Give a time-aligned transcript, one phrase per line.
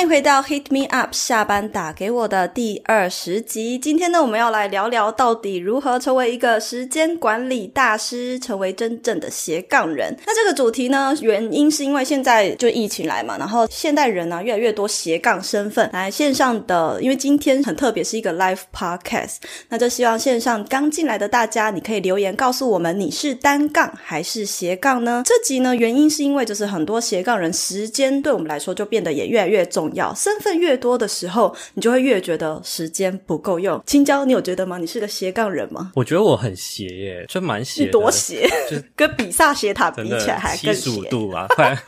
[0.00, 3.78] 欢迎回到 Hit Me Up 下班打给我的第二十集。
[3.78, 10.16] 今天呢，我们要来聊聊到底如何成为一个时间管理大师，成为真正的斜杠人。
[10.26, 19.36] 那这个主题呢，原因是因为现在就疫情来嘛，然后现代人呢越来越多斜杠身份来线上的，因为今天很特别是一个 live podcast，
[19.68, 25.22] 那就希望线上刚进来的大家，你可以留言告诉我们你是单杠还是斜杠呢？
[25.26, 29.89] 这集呢，原因是因为就是很多斜杠人时间对我们来说就变得也越来越重。
[29.90, 33.82] 重要，身份越多的时候，你就会越觉得时间不够用。
[33.86, 34.78] 青椒，你有觉得吗？
[34.78, 35.92] 你是个斜杠人吗？
[35.94, 40.74] 我觉得我很斜耶，就蛮斜，多斜，就 跟比萨斜塔比起来还更斜。
[40.74, 41.76] 七十五度啊，快！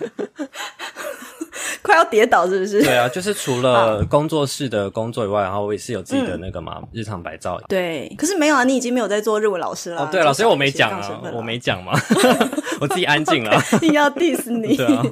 [1.82, 2.82] 快要跌倒是不是？
[2.82, 7.60] 对啊，就是除了工作室的工作以外，然后我也是有自己的那个嘛日常白照。
[7.68, 10.02] 对，可是没有啊，你已经没有在做日文老师了。
[10.02, 11.92] 哦，对了，所以我没讲啊，我没讲嘛，
[12.80, 13.62] 我自己安静了。
[13.72, 14.76] 一定要 diss 你。
[14.76, 15.02] 对啊。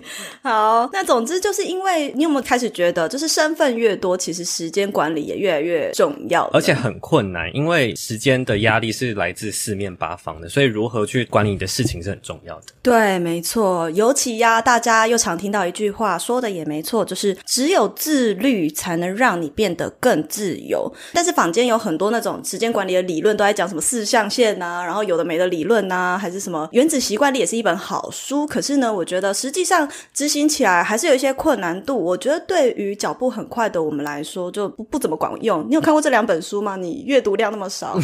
[0.42, 12.66] 好，那总之就是因为你有没有开始觉得，就是身份越多，其实时间管理也越来越重要，而且很困难，因为时间的压力是来自四面八方的，所以如何去管理你的事情是很重要的。
[12.82, 17.02] 对，没错，尤其呀，大家又常听到一句话，说的也没错。
[17.02, 20.92] 就是只有自律才能让你变得更自由。
[21.14, 28.46] 但是坊间有很多那种时间管理的理论，都在讲什么四象限呐，然后有的没的理论呐，还是什么原子习惯力也是一本好书。
[28.46, 31.96] 可是呢，我觉得实际上执行起来还是有一些困难度。
[31.96, 35.64] 我觉得对于脚步很快的我们来说，就不不怎么管用。
[35.68, 36.76] 你有看过这两本书吗？
[36.76, 37.98] 你阅读量那么少，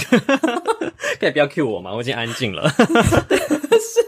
[1.19, 1.93] 可以不要 cue 我吗？
[1.93, 2.73] 我已经安静了。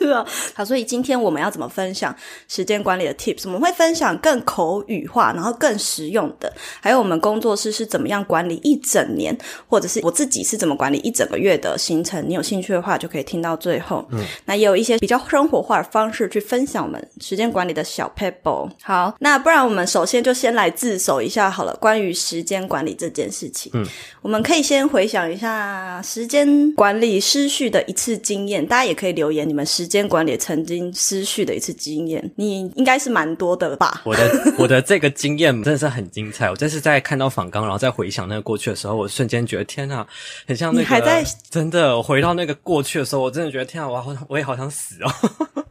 [0.01, 0.25] 是啊，
[0.55, 2.15] 好，所以今天我们要怎么分享
[2.49, 3.43] 时间管理的 tips？
[3.45, 9.37] 我们会分享更口语化，然后更实用的，还有我们工作室是怎么样管理一整年，
[9.69, 12.25] 或者是我自己是怎么管理一整个月的行程。
[12.29, 14.05] 你有兴趣的话，就可以听到最后。
[14.11, 18.71] 嗯，那也有一些比较生活化的方式去分享我们时间管理的小 pebble。
[18.83, 23.71] 好，那不然我们首先就先来自首一下好了，关于时间管理这件事情。
[23.75, 23.85] 嗯，
[24.23, 33.98] 我们可以先回想一下时间管理失序的一次经验，大家也可以留言你们时间管理曾经失序的一次经验，你应该是蛮多的吧？
[34.05, 36.51] 我的我的这个经验真的是很精彩。
[36.51, 40.07] 我这是在看到仿刚，然后再回想那个过去的时候，我瞬间觉得天哪，
[40.47, 40.81] 很像那个。
[40.81, 41.97] 你还在真的？
[41.97, 45.11] 我回到那个过去的时候，我真的觉得天哪，我好，我也好想死哦。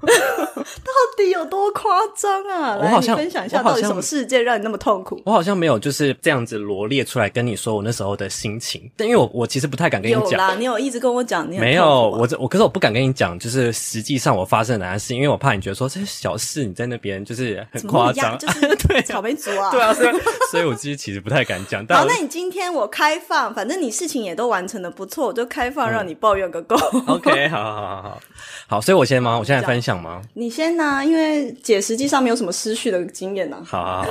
[0.84, 2.78] 到底有多夸张啊？
[2.82, 5.22] 我好像分享一下，到底什么事件让你那么痛苦？
[5.26, 10.32] 我好像没有就是这样子罗列出来跟你说我那时候的心情，但因为我我其实不太敢跟你讲。
[10.32, 20.16] 有啦，你有一直跟我讲，你没有我这我可是我不敢跟你讲，就是实际上我发生的哪件事，因为我怕你觉得说这些小事你在那边就是很夸张， 就是对草莓族啊，对啊，所以
[20.52, 21.86] 所以我其实其实不太敢讲。
[21.88, 26.76] 好，那你今天我开放，反正你事情也都完成的不错，我就开放让你抱怨个够。
[27.08, 28.22] OK，好好好好好，
[28.68, 29.40] 好，所以我先吗？
[29.40, 30.22] 我现在分享吗？
[30.34, 33.58] 你先呢，因为姐实际上没有什么失去的经验呢。
[33.66, 34.10] 好好好。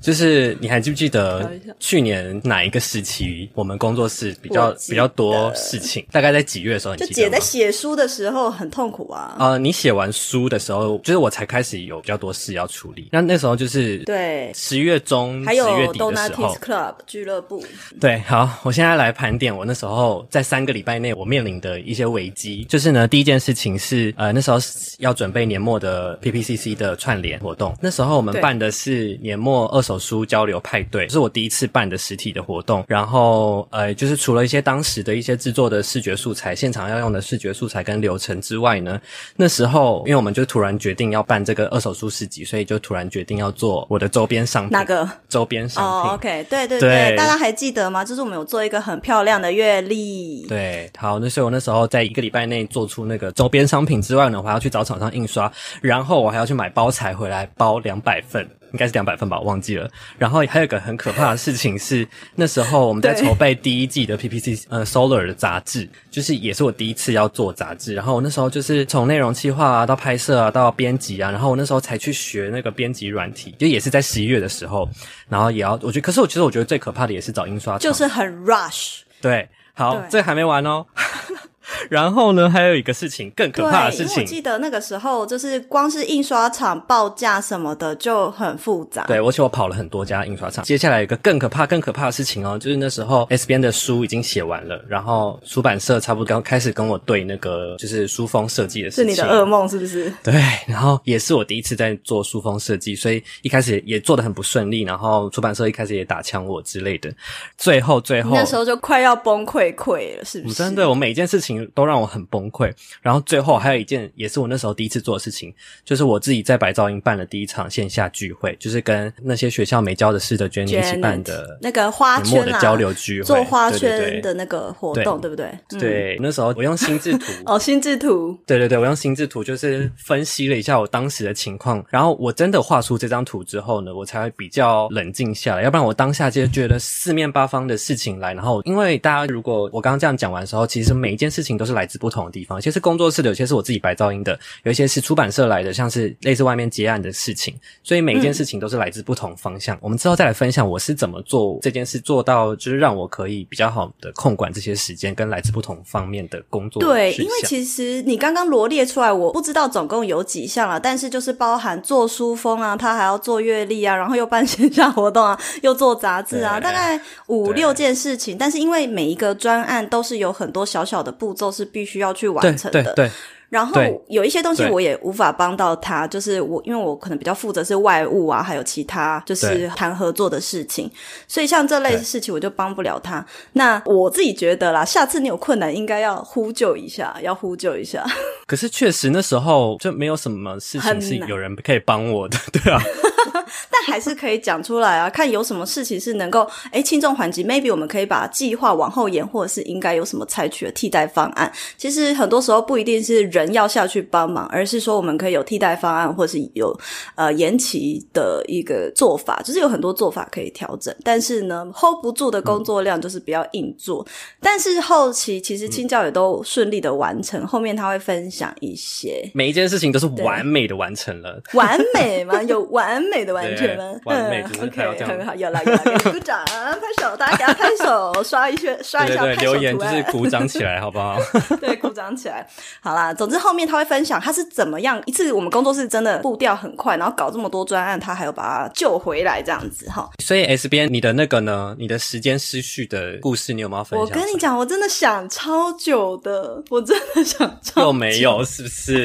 [0.00, 6.06] 就是你还记不记得去年哪一个时期，我们工作室比较比较多事情？
[6.12, 6.94] 大概在几月的时候？
[6.94, 9.34] 就姐在写书的时候很痛苦啊。
[9.38, 13.08] 呃，你写完书的时候，就是我才开始有比较多事要处理。
[13.10, 17.64] 那那时候就是对十月中、十月底的时候，Club 俱乐部。
[17.98, 22.64] 对，好，我现在来盘点我那时候在三个礼拜内我面临的一些危机。
[22.64, 24.58] 就是呢，第一件事情是呃那时候
[24.98, 27.74] 要准备年末的 PPCC 的串联活动。
[27.80, 29.85] 那时候我们办的是年末二。
[29.86, 39.00] 手书交流派对是我第一次办的实体的活动，然后呃，就是除了一些当时的一些制作的视觉素材、现场要用的视觉素材跟流程之外呢，
[39.36, 44.72] 那时候因为我们就突然决定要办这个二手书市集，所以就突然决定要做我的周边商品。
[44.72, 48.04] 哪个周边商品？OK，对对对，大家还记得吗？
[48.04, 50.46] 就是我们有做一个很漂亮的月历。
[50.48, 58.48] 对，好，那所以我那时候在一个礼拜内做出那个周边商品之外呢，我还要去找厂商印刷，然后我还要去买包材回来包两百份。
[58.72, 59.88] 应该是两百份吧，我忘记了。
[60.18, 67.94] 然后还有一个很可怕的事情是，那时候我们在筹备第一季的 PPC 呃 Solar 的杂志，就是也是我第一次要做杂志。
[67.94, 74.88] 然后我那时候就是从内容企划啊到拍摄啊到编辑啊，然后我那时候才去学那个编辑软体，就也是在十一月的时候，
[75.28, 79.00] 然后也要我觉得，可是我其实我觉得最可怕的也是找印刷厂，就是很 rush。
[79.20, 80.84] 对，好，这还没完哦。
[81.90, 84.22] 然后呢，还有一个事情更可怕的事情。
[84.22, 89.04] 我记得那个时候，就是光是印刷厂报价什么的就很复杂。
[89.04, 90.64] 对，而且我跑了很多家印刷厂。
[90.64, 99.04] 接下来一个更可怕、更可怕的事情哦，就是那时候 S 边的书已经写完了，然后出版社差不多刚开始跟我对那个就是书封设计的事情。
[99.04, 100.12] 是你的噩梦是不是？
[100.22, 100.34] 对，
[100.66, 107.12] 然后也是我第一次在做书封设计，所以一开始也做的很不顺利，然后出版社一开始也打枪我之类的。
[107.58, 110.54] 最后，最后那时候就快要崩溃溃了，是不是？
[110.54, 111.55] 真的，我每一件事情。
[111.56, 112.72] 情都让我很崩溃。
[113.02, 115.52] 然后最后还有一件，也是我那时候第一次做的事情，
[115.84, 125.46] 就是我自己在白噪音办了第一场线下聚会，就是跟那些学校没教的事的娟一起办的那个花圈啊的交流聚会，做花圈的那个活动，对不对？
[125.72, 125.78] 嗯。
[125.78, 149.76] 对，那时候我用心智图哦，心智图，对对对，我用心智图就是分析了一下我当时的情况，然后我真的画出这张图之后呢，我才会比较冷静下来，要不然我当下就觉得四面八方的事情来，然后因为大家如果我刚刚这样讲完的时候，其实每一件事情都是来自不同的地方，有些是工作室的，有些是我自己白噪音的，有一些是出版社来的，像是类似外面结案的事情，所以每一件事情都是来自不同方向。
[149.82, 168.38] 我们之后再来分享我是怎么做这件事，做到就是让我可以比较好的控管这些时间跟来自不同方面的工作对，因为其实你刚刚罗列出来，我不知道总共有几项了，但是就是包含做书封啊，他还要做阅历啊，然后又办线下活动啊， 又做杂志啊，大概五六件事情。
[168.38, 173.10] 但是因为每一个专案都是有很多小小的步骤是必须要去完成的，对对。
[173.48, 180.90] 然后有一些东西我也无法帮到他，就是我因为我可能比较负责是外务啊，还有其他就是谈合作的事情，
[181.28, 183.24] 所以像这类事情我就帮不了他。
[183.52, 188.04] 那我自己觉得啦，下次你有困难应该要呼救一下，要呼救一下。
[188.48, 192.82] 可是确实那时候就没有什么事情是有人可以帮我的， 对啊，
[193.70, 201.50] 但还是可以讲出来啊，看有什么事情是能够诶轻重缓急，maybe 我们可以把计划往后延，或者是应该有什么采取的替代方案。
[201.76, 206.78] 其实很多时候不一定是人要下去帮忙，而是说我们可以有替代方案，或者是有
[207.14, 210.94] 呃延期的一个做法，就是有很多做法可以调整。
[211.02, 214.06] 但是呢，hold 不住的工作量就是不要硬做。
[214.40, 221.42] 但是后期其实青教也都顺利的完成，后面他会分享一些每一件事情都是完美的完成了。
[221.54, 222.42] 完美吗？
[222.42, 224.14] 有完美的完全吗对？
[224.14, 231.18] 完美就是他要，OK，这样很好，有了有了，给鼓掌， 拍手，大家给他拍手，刷一圈， 刷一下拍手留言图就是鼓掌起来，好不好？
[231.60, 232.46] 对，鼓掌起来。
[232.80, 240.08] 好啦，总之后面他会分享他是怎么样一次，我们工作室真的步调很快，然后搞这么多专案，他还有把它救回来这样子哈。
[240.22, 241.74] 所以 S 边你的那个呢？
[241.78, 244.14] 你的时间失序的故事，你有没有分享我？
[244.14, 249.04] 跟你讲，我真的想超久的，我真的想超又没有，是不是？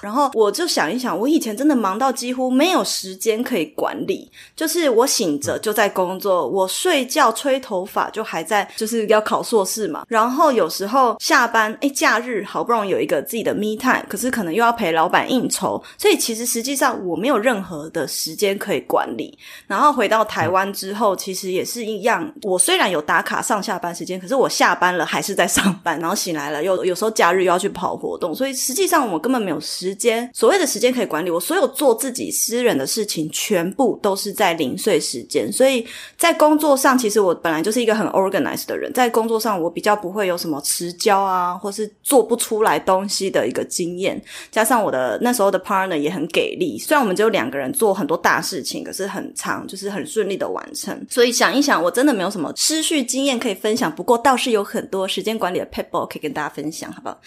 [0.00, 10.04] 然后我就想一想，我以前真的忙到几乎没有时间可以管理，就是我醒着就在工作，我睡觉吹头发就还在，就是要考硕士嘛。
[10.06, 19.36] 然后有时候下班，哎，假日好不容易有一个自己的 me time，可是可能又要陪老板应酬，所以其实实际上我没有任何的时间可以管理。
[19.66, 31.30] 然后回到台湾之后，其实也是一样，我虽然有打卡上下班时间，可是我下班了还是在上班，然后醒来了又有时候假日又要去跑活动，所以实际上我根本没有时间，所谓的时间可以管理。
[31.30, 35.84] 我所有做自己私人的事情，全部都是在零碎时间，所以
[36.16, 44.20] 在工作上，其实我本来就是一个很 organized 的人，在工作上我比较不会有什么迟交啊，或是做不出来东西的一个经验。
[44.52, 51.04] 加上我的那时候的 partner 也很给力，虽然我们只有两个人做很多大事情，可是很长，就是很顺利的完成。
[51.10, 57.18] 所以想一想，我真的没有什么失去经验可以分享，不过倒是有很多时间管理的 p e p l 可以跟大家分享，好不好？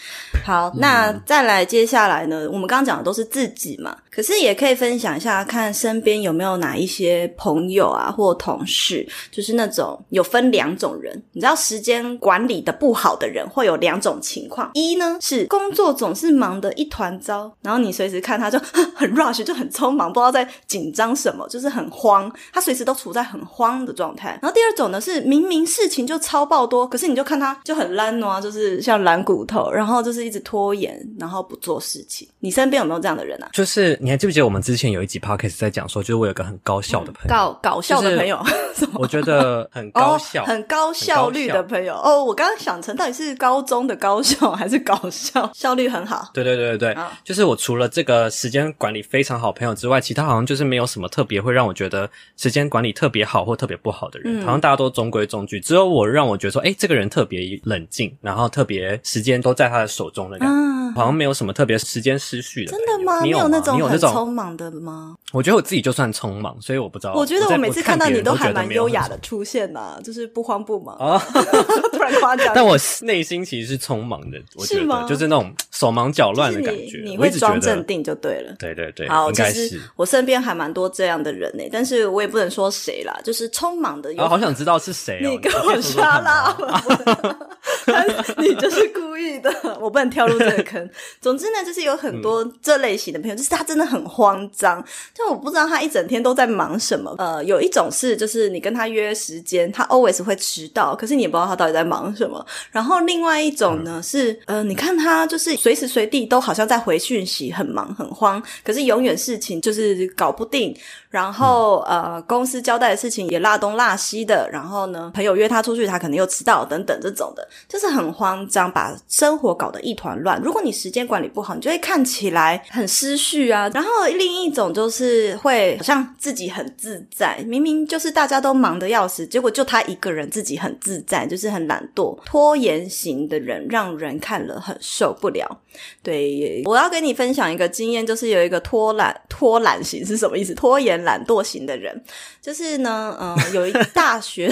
[0.45, 18.59] 好，那再来接下来呢，我们刚刚讲的都是自己嘛，可是也可以分享一下，看看身边有没有哪一些朋友啊或同事，就是那种有分两种人，你知道时间管理的不好的人会有两种情况，一呢是工作总是忙得一团糟，然后你随时看他就
[18.93, 24.37] 很 rush，就很匆忙，不知道在紧张什么，就是很慌，他随时都处在很慌的状态。
[24.41, 32.27] 然后第二种呢是明明事情就超爆多，可是你就看他就很懒惰啊，就是像懒骨头，然后就是一直拖延，然后不做事情。
[32.41, 33.49] 你身边有没有这样的人啊？
[33.53, 38.39] 就是你还记不记得我们之前有一集 podcast 在讲说，就是我有个很高效的朋友，搞搞笑的朋友，
[38.95, 42.23] 我觉得很高效，哦、很高效率的朋友哦。
[42.23, 46.29] 我刚刚想成到底是高中的高效 还是搞笑，效率很好。
[46.33, 60.76] 对对对对对，啊就是我除了这个时间管理非常好朋友之外，其他好像就是没有什么特别会让我觉得时间管理特别好或特别不好的人，嗯好像大家都中规中矩，只有我让我觉得说，哎，这个人特别冷静，然后特别时间都在他的手中的感觉。
[60.89, 63.21] 嗯，好像没有什么特别时间失序的，真的吗？
[63.23, 63.97] 你有吗那种很？
[63.97, 65.15] 匆忙的吗？
[65.33, 67.13] 我觉得我自己就算匆忙，所以我不知道。
[67.13, 70.95] 我觉得我每次看到你都还蛮优雅的出现呐、就是不慌不忙。
[70.97, 71.17] 啊，
[71.91, 77.01] 突然夸奖，但我内心其实是匆忙的，我觉是吗得就是那种手忙脚乱的感觉。
[77.03, 78.55] 你你会装镇定就对了。
[78.59, 79.81] 对对对，好，应其实该是。
[79.95, 84.23] 我身边还蛮多这样的人呢，但是我也不能说谁啦，就是匆忙的我。
[84.23, 85.29] 啊，好想知道是谁哦！
[85.31, 87.35] 你跟我说啦吗！！
[88.37, 90.89] 你就是故意的， 我不能跳入这个坑。
[91.21, 97.15] 总之呢，就是有很多这类型的朋友，就是他真的很慌张，就我不知道他一整天都在忙什么。
[97.17, 102.45] 呃，有一种是，就是你跟他约时间，他 always 会迟到，可是你也不知道他到底在忙什么。
[102.71, 110.75] 然后另外一种呢是，呃，你看他就是随时随地都好像在回讯息，很忙很慌，可是永远事情就是搞不定。
[111.09, 114.47] 然后呃，公司交代的事情也落东落西的。
[114.51, 120.41] 然后呢，朋友约他出去，他可能又迟到等等这种的，就就是很慌张，把生活搞得一团乱。
[120.41, 123.69] 如果你时间管理不好，你就会看起来很失序啊。
[123.71, 135.61] 然后另一种就是会好像自己很自在，明明就是大家都忙得要死，结果就他一个人自己很自在，就是很懒惰、拖延型的人，让人看了很受不了。
[136.01, 140.55] 对，我要跟你分享一个经验，就是有一个拖懒拖懒型是什么意思？
[140.55, 142.03] 拖延懒惰型的人，
[142.41, 144.51] 就是呢，嗯，有一个大学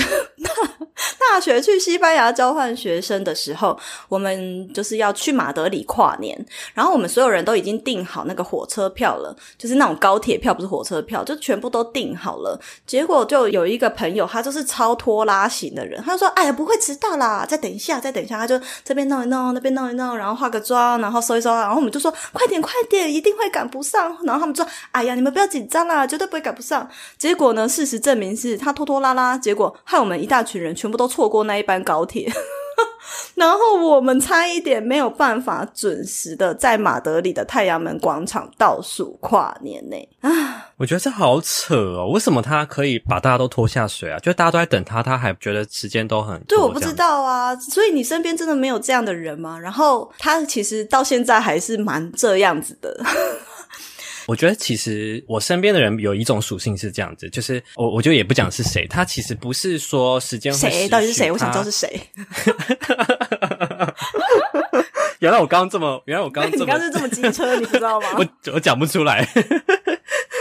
[1.18, 3.78] 大学去西班牙交换学生的时候，
[4.10, 12.60] 我们就是要去马德里跨年，然后我们所有人都已经订好那个火车票了，就是那种高铁票，不是火车票，就全部都订好了。
[12.86, 32.32] 结果就有一个朋友，他就是超拖拉型的人，他就说：“哎呀，不会迟到啦，再等一下，再等一下。”他就这边弄一弄，那边弄一弄，然后化个妆，然后收一收，然后我们就说：“快点，快点，一定会赶不上。”然后他们说：“哎呀，你们不要紧张啦，绝对不会赶不上。”结果呢，事实证明是他拖拖拉拉，结果害我们一大群人全部都错过那一班高铁。
[33.36, 40.72] 然后我们差一点没有办法准时的在马德里的太阳门广场倒数跨年呢啊！
[40.78, 44.18] 我觉得这好扯哦，为什么他可以把大家都拖下水啊？
[44.20, 46.42] 就大家都在等他，他还觉得时间都很……
[46.48, 47.56] 对，我不知道啊。
[47.58, 49.60] 所以你身边真的没有这样的人吗？
[49.60, 52.98] 然后他其实到现在还是蛮这样子的。
[54.28, 62.00] 我觉得其实我身边的人有一种属性是这样子，就是我我就也不讲是谁，他其实不是说时间谁到底是谁，我想知道是谁。
[65.20, 68.08] 原来我刚刚这么，原来我刚刚 你刚是这么机车，你不知道吗？
[68.20, 69.28] 我我讲不出来。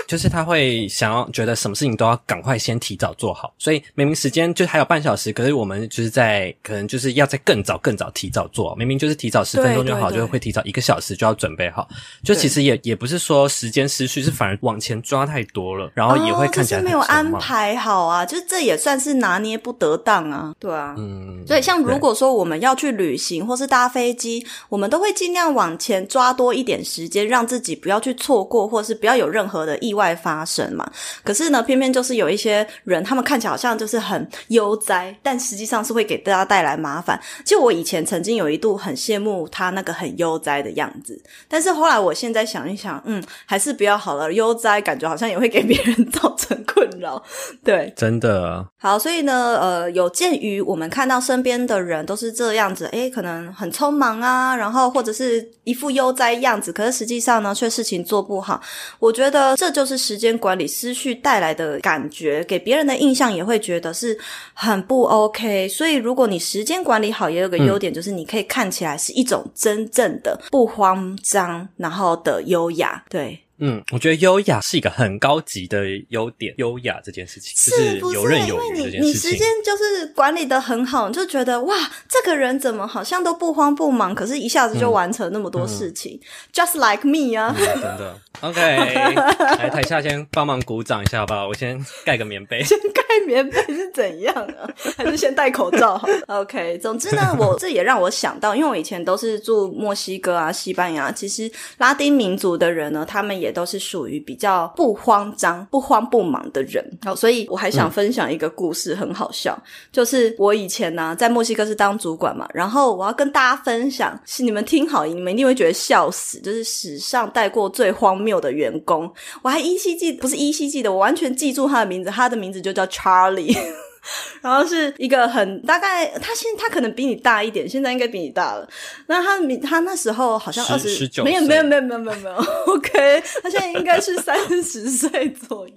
[0.06, 11.88] 就是他会想要觉得什么事情都要赶快先提早做好，所以明明时间就还有半小时，可是我们就是在可能就是要在更早更早提早做，明明就是提早十分钟就好，就会提早一个小时就要准备好。
[12.22, 29.93] 就其实也也不是说时间失去，是反而往前抓太多了，然后也会看起来没有安排好啊，就是这也算是拿捏不得当啊，对啊，嗯，所以像如果说我们要去旅行或是搭飞机，我们都会尽量往前抓多一点时间，让自己不要去错过，或是不要有任何的意。
[29.94, 30.84] 意外发生嘛？
[31.22, 37.16] 可是呢，偏偏就是有一些人，他们看起来好像就是很悠哉，但实际上是会给大家带来麻烦。
[37.44, 44.32] 就我以前曾经有一度很羡慕他那个很悠哉的样子，但是后来我现在想一想，嗯，还是不要好了。
[44.32, 47.22] 悠哉感觉好像也会给别人造成困扰。
[47.62, 48.98] 对，真的好。
[48.98, 58.60] 所以呢，呃，有鉴于我们看到身边的人都是这样子，诶，可能很匆忙啊，然后或者是一副悠哉样子，可是实际上呢，却事情做不好。
[58.98, 59.83] 我觉得这就。
[59.84, 64.18] 就是时间管理失序带来的感觉，给别人的印象也会觉得是
[64.54, 65.68] 很不 OK。
[65.68, 73.04] 所以，如果你时间管理好，也有个优点，就是你可以看起来是一种真正的不慌张，然后的优雅。
[73.10, 73.38] 对。
[73.58, 76.54] 嗯，我觉得优雅是一个很高级的优点。
[76.58, 79.02] 优雅这件事情是游刃有余这件事情。
[79.02, 81.74] 你时间就是管理的很好，你就觉得哇，
[82.08, 86.20] 这个人怎么好像都不慌不忙，可是一下子就完成那么多事情
[86.52, 87.54] ，just like me 啊！
[87.56, 88.60] 真的，OK，
[89.58, 92.62] 来台下先帮忙鼓掌一下吧，我先盖个棉被。
[92.64, 94.68] 先盖棉被是怎样啊？
[94.96, 103.54] 还是先戴口罩？OK，总之呢，我这也让我想到，因为我以前都是住墨西哥啊、西班牙，其实拉丁民族的人呢，他们也。
[103.54, 109.56] 都是属于比较不慌张、不慌不忙的人，好，所以我还想分享一个故事，很好笑。
[109.92, 119.08] 就是我以前呢，在墨西哥是当主管嘛，然后我要跟大家分享，是你们听好，你们一定会觉得笑死，就是史上带过最荒谬的员工。
[119.42, 123.56] 我还依稀记，不是依稀记得，我完全记住他的名字，他的名字就叫 Charlie。
[124.42, 128.68] 然后是一个很大概，他现他可能比你大一点，现在应该比你大了。
[129.06, 132.36] 那他他那时候好像二十，没有没有没有没有没有没有。
[132.66, 135.74] OK，他现在应该是 三十岁左右。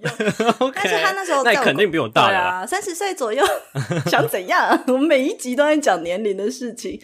[0.58, 3.44] OK，但是他那时候那肯定比我大了，三十岁左右，
[4.06, 4.78] 想怎样？
[4.88, 7.00] 我们每一集都在讲年龄的事情。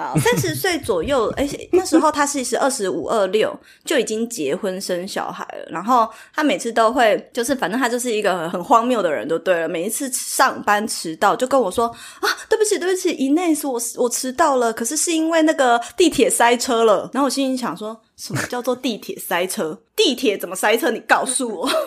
[0.00, 3.54] 好，三十岁左右，而且那时候他其实二十五二六
[3.84, 5.70] 就已经结婚生小孩了。
[5.70, 9.68] 然后他每次都会，就是反正他就是一个很荒谬的人，就对了。
[9.68, 11.86] 每一次上班迟到，就跟我说
[12.20, 17.10] 啊，对不起，对不起，Ines，我我迟到了，可是是因为那个地铁塞车了。
[17.12, 18.00] 然后我心里想说。
[18.20, 19.80] 什么叫做地铁塞车？
[20.02, 20.90] 地铁怎么塞车？
[20.90, 21.70] 你告诉我。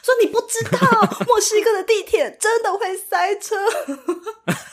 [0.00, 0.78] 说你不知道，
[1.26, 3.56] 墨西哥的地铁真的会塞车。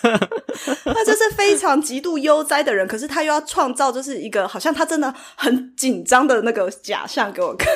[0.86, 7.68] 他就是非常极度悠哉的人，可是他又要创造就是一个好像他真的很紧张的那个假象给我看。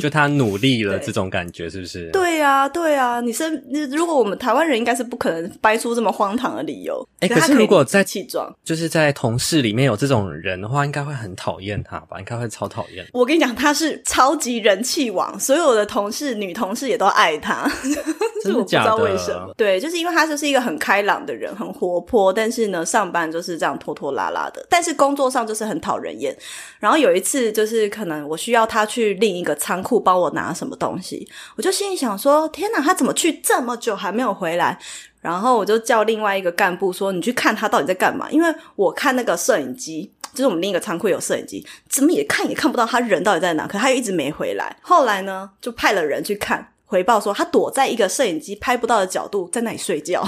[0.00, 2.10] 就他努力了这种感觉，是不是？
[2.12, 3.20] 对呀，对呀。
[3.20, 3.62] 你是
[3.92, 7.06] 如果我们台湾人应该是不可能掰出这么荒唐的理由。
[7.20, 12.18] 哎，可是如果在气壮，就是在同事里面有这种人的话，应该会很讨厌他吧？
[12.18, 13.06] 应该会超讨厌。
[13.12, 17.68] 我跟你讲，他是超级人气王，所有的同事女同事也都爱他。
[18.42, 19.52] 是我不知道为什么？
[19.56, 24.66] 对，就是因为他就是一个很开朗的人，很活泼，但是呢，上班就是这样拖拖拉拉的。
[24.68, 26.36] 但是工作上就是很讨人厌。
[26.80, 34.78] 然后有一次，就是可能我需要他去另一个仓库帮我拿什么东西，我就心里想说：天哪，他怎么去这么久还没有回来？
[35.20, 44.76] 然后我就叫另外一个干部说：“你去看他到底在干嘛？”因为我看那个摄影机，就是我们另一个仓库有摄影机，怎么也看也看不到他人到底在哪，可他又一直没回来。
[44.82, 46.72] 后来呢，就派了人去看。
[46.84, 50.22] 回报说，他躲在一个摄影机拍不到的角度，在那里睡觉。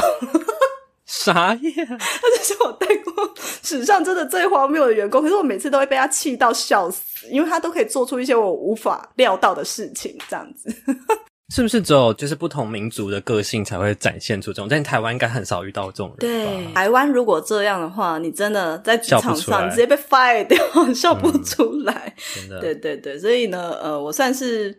[1.05, 1.59] 啥呀？
[1.87, 10.75] 他就是我带过史上真的最荒谬的员工，可是我每次都会被他气到笑死，因为他都可以做出一些我无法料到的事情，这样子。
[11.55, 14.67] 是不是只有就是不同民族的个性才会展现出这种？
[14.69, 16.19] 但台湾应该很少遇到这种人。
[16.19, 20.59] 对，台湾如果这样的话，你真的在职场上直接被 fire 掉，
[20.93, 22.13] 笑不出来。
[22.35, 24.77] 真的，对对对，所以呢，呃，我算是。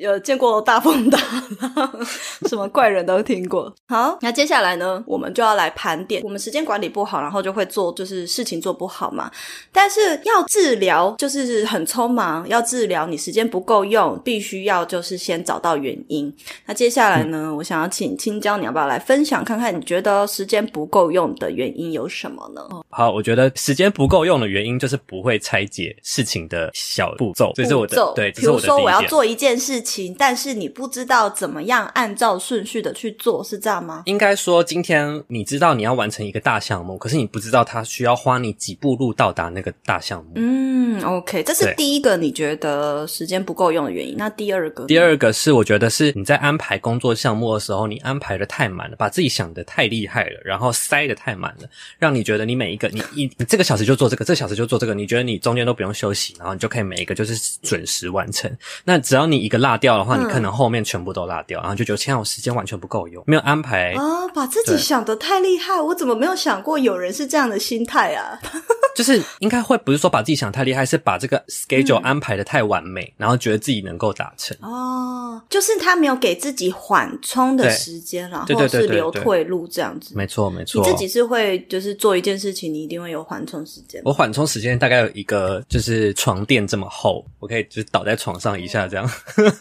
[0.00, 1.18] 有见过大风大
[1.60, 2.06] 浪，
[2.48, 3.70] 什么怪人都听过。
[3.86, 6.22] 好，那接下来呢，我们就要来盘点。
[6.22, 9.30] 我们时间管理不好，然后就会做就是事情做不好嘛。
[9.70, 12.48] 但是要治疗，就是很匆忙。
[12.48, 16.34] 要治疗，你时间不够用，必须要就是先找到原因。
[16.64, 19.76] 那接下来呢，我想要请青椒，你要不要来分享看看？
[19.76, 22.62] 你觉得时间不够用的原因有什么呢？
[22.88, 27.52] 好，我觉得时间不够用的原因就是不会拆解事情的小步骤。
[27.54, 29.89] 这是我的对，比如说我要做一件事情。
[30.18, 34.02] 但是你不知道怎么样按照顺序的去做，是这样吗？
[34.06, 40.32] 应该说，今天你知道你要完成一个大项目，可是你不知道它需要花你几步路到达那个大项目。
[40.36, 44.14] 嗯，OK，这是第一个你觉得时间不够用的原因。
[44.16, 58.50] 那第二个，第二个是我觉得是你在安排工作项目的时候，你安排的太满了，把自己想的太厉害了，然后塞的太满了，让你觉得你每一个你一你这个小时就做这个，这个小时就做这个，你觉得你中间都不用休息，然后你就可以每一个就是准时完成。
[58.84, 68.38] 那只要你一个落掉的话，你可能后面全部都落掉，然后就觉得天啊，我时间完全不够用，没有安排啊，把自己想的太厉害，我怎么没有想过有人是这样的心态啊？
[68.94, 80.12] 就是应该会不是说把自己想太厉害，是把这个 schedule 安排的太完美，然后觉得自己能够达成哦，就是他没有给自己缓冲的时间然后是留退路这样子。
[80.14, 84.02] 没错，没错，你自己是会就是做一件事情，你一定会有缓冲时间。
[84.04, 89.08] 我缓冲时间大概有一个，就是床垫这么厚，我可以就是倒在床上一下这样。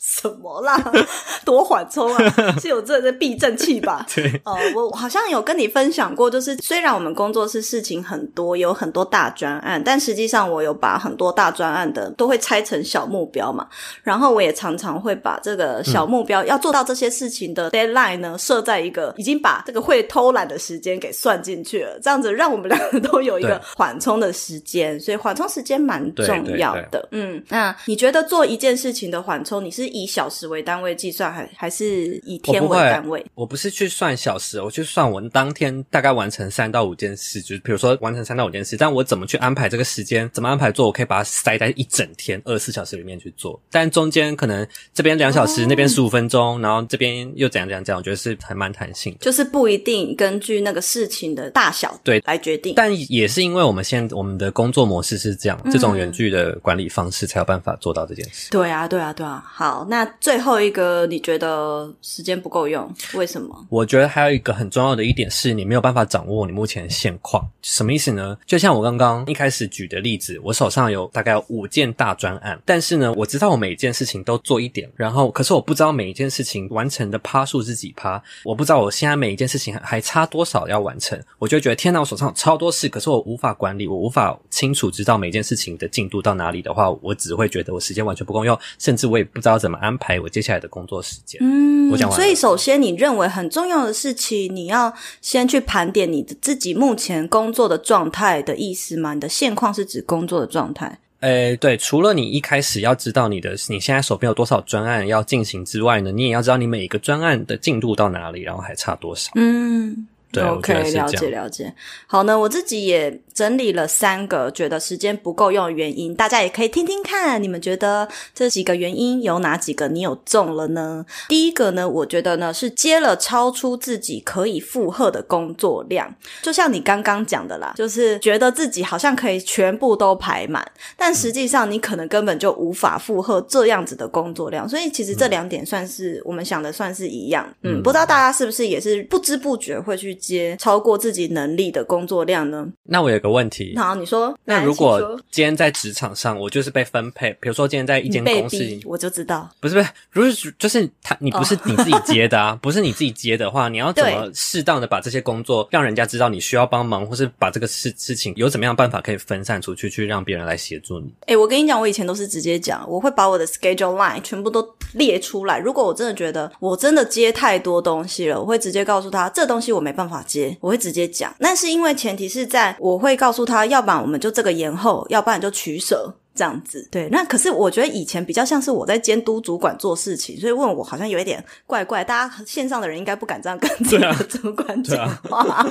[0.00, 0.82] 什么啦？
[1.44, 2.34] 多缓冲啊！
[2.58, 4.06] 是有这个避震器吧？
[4.14, 4.40] 对。
[4.44, 13.68] 哦，我好像有跟你分享过，就是虽然我们工作室事情很多，有很多大专案，但实际上我有把很多大专案的都会拆成小目标嘛。
[14.02, 24.98] 然后我也常常会把这个小目标要做到这些事情的 deadline 呢，设在一个已经把这个会偷懒的时间给算进去了，这样子让我们两个都有一个缓冲的时间。
[24.98, 27.06] 所以缓冲时间蛮重要的。
[27.12, 33.24] 嗯，那你觉得做一件事情的缓冲，你是以小时为单位计算，还还是以天为单位？
[33.34, 40.28] 我不是去算小时，我去算我当天大概完成三到五件事，就是比如说完成三到五件事，但我怎么去安排这个时间？
[40.32, 40.86] 怎么安排做？
[40.86, 47.98] 我可以把它塞在一整天二十四小时里面去做，但中间可能这边两小时，那边十五分钟，然后这边又怎样怎样怎样？
[47.98, 52.74] 我觉得是还蛮弹性，就是不一定根据那个事情的大小对来决定。
[52.76, 58.50] 但也是因为我们现在我们的工作模式是这样，这种远距的管理方式才有办法做到这件事。
[58.50, 59.44] 对啊，对啊，对啊。
[59.46, 62.92] 好，那最后一个，你觉得时间不够用？
[63.14, 63.66] 为什么？
[63.68, 67.48] 我觉得还有一个很重要的一点是，你没有办法掌握你目前的现况。
[67.62, 68.36] 什么意思呢？
[68.46, 91.40] 就像我刚刚一开始举的例子，我手上有大概五件大专案，但是呢，我知道我每一件事情都做一点，然后可是我不知道每一件事情完成的趴数是几趴，我不知道我现在每一件事情还差多少要完成，我就觉得天哪，我手上有超多事，可是我无法管理，我无法清楚知道每件事情的进度到哪里的话，我只会觉得我时间完全不够用，甚至我也不知道怎么安排我接下来的工作时间。
[91.42, 92.18] 嗯，我讲完。
[92.18, 99.14] 所以首先，你认为很重要的事情，你要先去盘点你自己目前工作的状态的意思吗？
[99.14, 100.98] 你的现况是指工作的状态？
[101.20, 109.30] 诶，对，除了你一开始要知道你的你现在手边有多少专案要进行之外呢，你也要知道你每一个专案的进度到哪里，然后还差多少。
[109.34, 110.06] 嗯。
[110.32, 111.06] 对 OK，了。
[111.08, 111.74] 解了解。
[112.06, 121.04] 好呢，我自己也整理了三个觉得时间不够用的原因，大家也可以听听看，你们觉得这几个原因有哪几个你有中了呢？
[121.28, 130.64] 第一个呢，我觉得呢是接了超出自己可以负荷的工作量，就像你刚刚讲的啦，就是觉得自己好像可以全部都排满，
[130.96, 137.46] 但实际上你可能根本就无法负荷这样子的工作量，所以其实这两点算是我们想的算是一样。
[137.62, 142.68] 嗯，不知道大家是不是也是不知不觉会去接超过自己能力的工作量呢？
[142.84, 149.48] 那我有个问题，好，你说，那如果今天在职场上，我就是被分配，比如说今天在一间公司，，我就知道。
[149.60, 161.12] 不是不是，如果就是他，你不是你自己接的啊， 不是你自己接的话，你要怎么适当的把这些工作让人家知道你需要帮忙，或是把这个事事情有怎么样办法可以分散出去，去让别人来协助你？
[161.26, 165.58] 哎、我跟你讲，我以前都是直接讲，我会把我的 schedule line 全部都列出来。
[165.58, 171.34] 如果我真的觉得我真的接太多东西了，我会直接告诉他这东西我没办法接，我会直接讲。
[171.38, 176.12] 那是因为前提是在我会告诉他，要不然我们就这个延后，要不然就取舍。
[176.32, 182.02] 这样子，对，那可是我觉得以前比较像是我在监督主管做事情，所以问我好像有一点怪怪。
[182.04, 185.66] 大家线上的人应该不敢这样跟自己的主管讲话，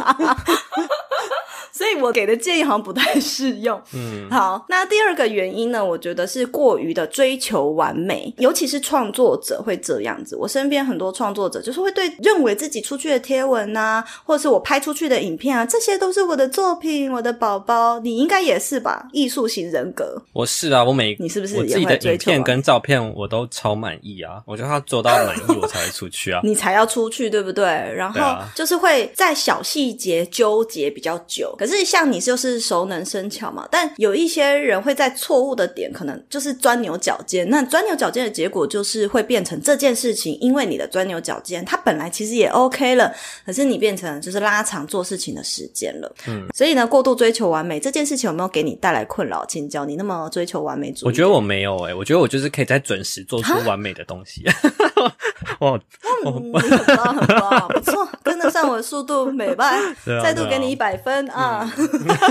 [1.79, 3.81] 所以我给的建议好像不太适用。
[3.93, 10.35] 嗯，好，那第二个原因呢，我觉得是过于的追求完美，尤其是创作者会这样子。
[10.35, 17.97] 我身边很多创作者就是会对认为自己出去的贴文啊，或者是我拍出去的影片啊，这些都是我的作品，我的宝宝。
[18.01, 19.07] 你应该也是吧？
[19.13, 26.41] 艺术型人格，我是啊，我每你是不是我自己的影片跟照片我都超满意啊，我觉得他做到满意我才会出去啊。
[26.43, 27.63] 你才要出去，对不对？
[27.63, 31.55] 然后就是会在小细节纠结比较久。
[31.57, 37.49] 可是像你就是熟能生巧嘛，但有一些人会在错误的点，可能就是钻牛角尖。
[37.49, 43.13] 那钻牛角尖的结果就是会变成这件事情，因为你的钻牛角尖，它本来其实也 OK 了，
[43.45, 46.15] 可是你变成就是拉长做事情的时间了。
[46.27, 49.45] 嗯，所以呢，过度追求完美这件事情有没有给你带来困扰？
[49.47, 54.43] 请教你那么追求完美主义，我觉得我没有诶、我觉得我就是可以在准时做出完美的东西。
[55.59, 55.79] 我
[56.25, 59.73] 嗯，你很棒，很棒，不错，跟得上我的速度，美 吧，
[60.23, 61.69] 再度给你一百分啊！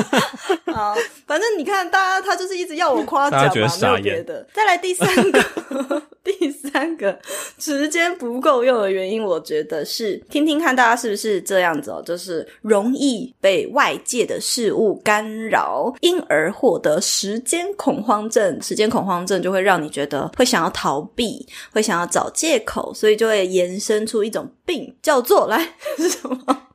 [0.72, 0.94] 好，
[1.26, 4.46] 反正你看，大家他就是一直要我夸奖大家觉得嘛，没有别的。
[4.52, 7.18] 再来第三个，第三个
[7.58, 18.60] 时间不够用的原因，我觉得是听听看大家是不是这样子哦，就是容易被外界的事物干扰，因而获得时间恐慌症。
[18.62, 26.67] 时间恐慌症就会让你觉得会想要逃避，会想要找借口，所以就会延伸出一种病，叫做来 是什么？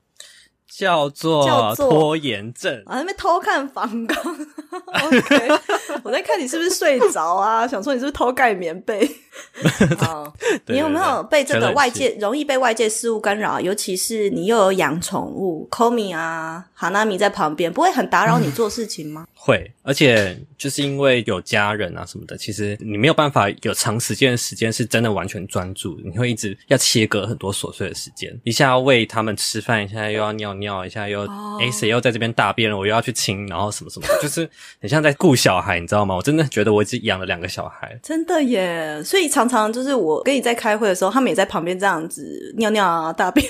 [0.78, 2.76] 叫做拖延症。
[2.86, 4.18] 啊，那边偷看房刚，
[5.06, 5.60] OK，
[6.04, 7.66] 我在看你是不是睡着啊？
[7.68, 9.10] 想说你是不是偷盖棉被？
[9.98, 10.32] 好，
[10.68, 13.60] 你有没有被这个外界容易被外界事物干扰？
[13.60, 19.26] 尤其是你又有养宠物，Komi 啊、哈娜米在旁边，不会很打扰你做事情吗？
[19.34, 34.50] 会，而且就是因为有家人啊什么的，其实你没有办法有长时间的时间是真的完全专注，你会一直要切割很多琐碎的时间，一下要喂他们吃饭，一下又要尿尿，一下又哦诶谁又在这边大便了，我又要去亲，然后什么什么，就是
[34.80, 36.16] 很像在顾小孩，你知道吗？
[36.16, 38.00] 我真的觉得我已经养了两个小孩。
[38.02, 39.02] 真的耶！
[39.04, 43.46] 所以常常就是我跟你在开会的时候，他们也在旁边这样子尿尿啊、大便、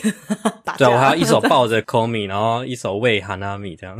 [0.63, 0.87] 打 对。
[0.87, 3.97] 我还要一手抱着 Komi，然后一手喂 Hanami 这样。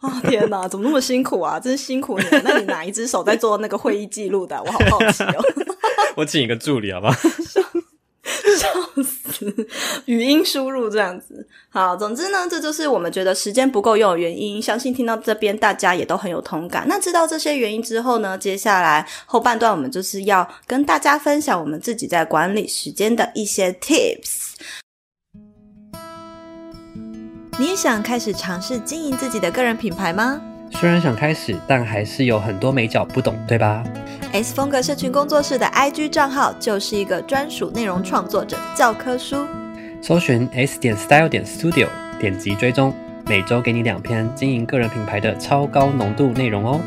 [0.00, 1.58] 哦， 天哪，怎么那么辛苦啊？
[1.60, 2.42] 真辛苦你了。
[2.44, 4.62] 那你哪一只手在做那个会议记录的啊？
[4.64, 5.44] 我好好奇哦。
[6.16, 7.14] 我请一个助理好不好？
[8.58, 9.68] 笑死，
[10.06, 11.46] 语音输入这样子。
[11.68, 14.60] 好，总之呢，这就是我们觉得时间不够用的原因。
[14.60, 16.84] 相信听到这边，大家也都很有同感。
[16.88, 24.54] 那知道这些原因之后呢，接下来后半段我们就是要跟大家分享我们自己在管理时间的一些 tips。
[27.58, 30.42] 你也想开始尝试经营自己的个人品牌吗？
[30.78, 33.82] 虽然想开始，但还是有很多美角不懂，对吧
[34.32, 39.46] ？S 风格社群工作室的 IG 账号就是一个专属内容创作者教科书。
[40.02, 41.88] 搜寻 s 点 style 点 studio，
[42.20, 46.78] 点击追踪，每周给你两篇经营个人品牌的超高浓度内容哦。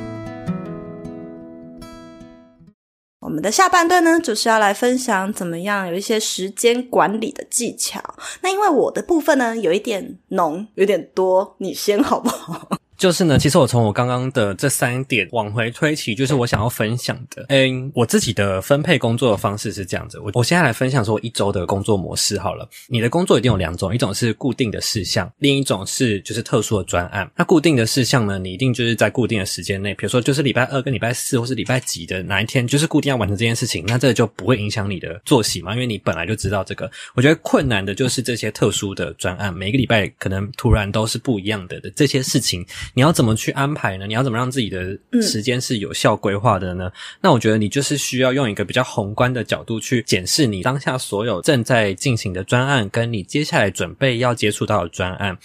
[3.22, 8.00] 我们的下半段呢，就是要来分享怎么样有一些时间管理的技巧。
[8.42, 12.79] 那因为我的部分呢，有一点浓，有点多，你先好不好？
[13.00, 17.46] 就是呢，其实我从我刚刚的这三点往回推起，就是我想要分享的。
[17.48, 20.20] 嗯，我自己的分配工作的方式是这样子。
[20.20, 22.68] 我我现在来分享说一周的工作模式好了。
[22.90, 27.32] 你的工作一定有两种，一种是固定的事项，另一种是就是特殊的专案。
[27.38, 36.92] 那固定的事项呢，你一定就是在固定的时间内，比如说就是礼拜二跟礼拜四或是礼拜几的哪一天，就是固定要完成这件事情，那这就不会影响你的作息嘛，因为你本来就知道这个。
[37.16, 42.66] 我觉得困难的就是这些特殊的专案，每个礼拜可能突然都是不一样的的这些事情。
[42.94, 44.08] 你要怎么去安排呢？
[44.08, 46.92] 你要怎么让自己的时间是有效规划的呢？
[47.22, 55.38] 那我觉得你就是需要用一个比较宏观的角度去检视你当下所有正在进行的专案，跟你接下来准备要接触到的专案。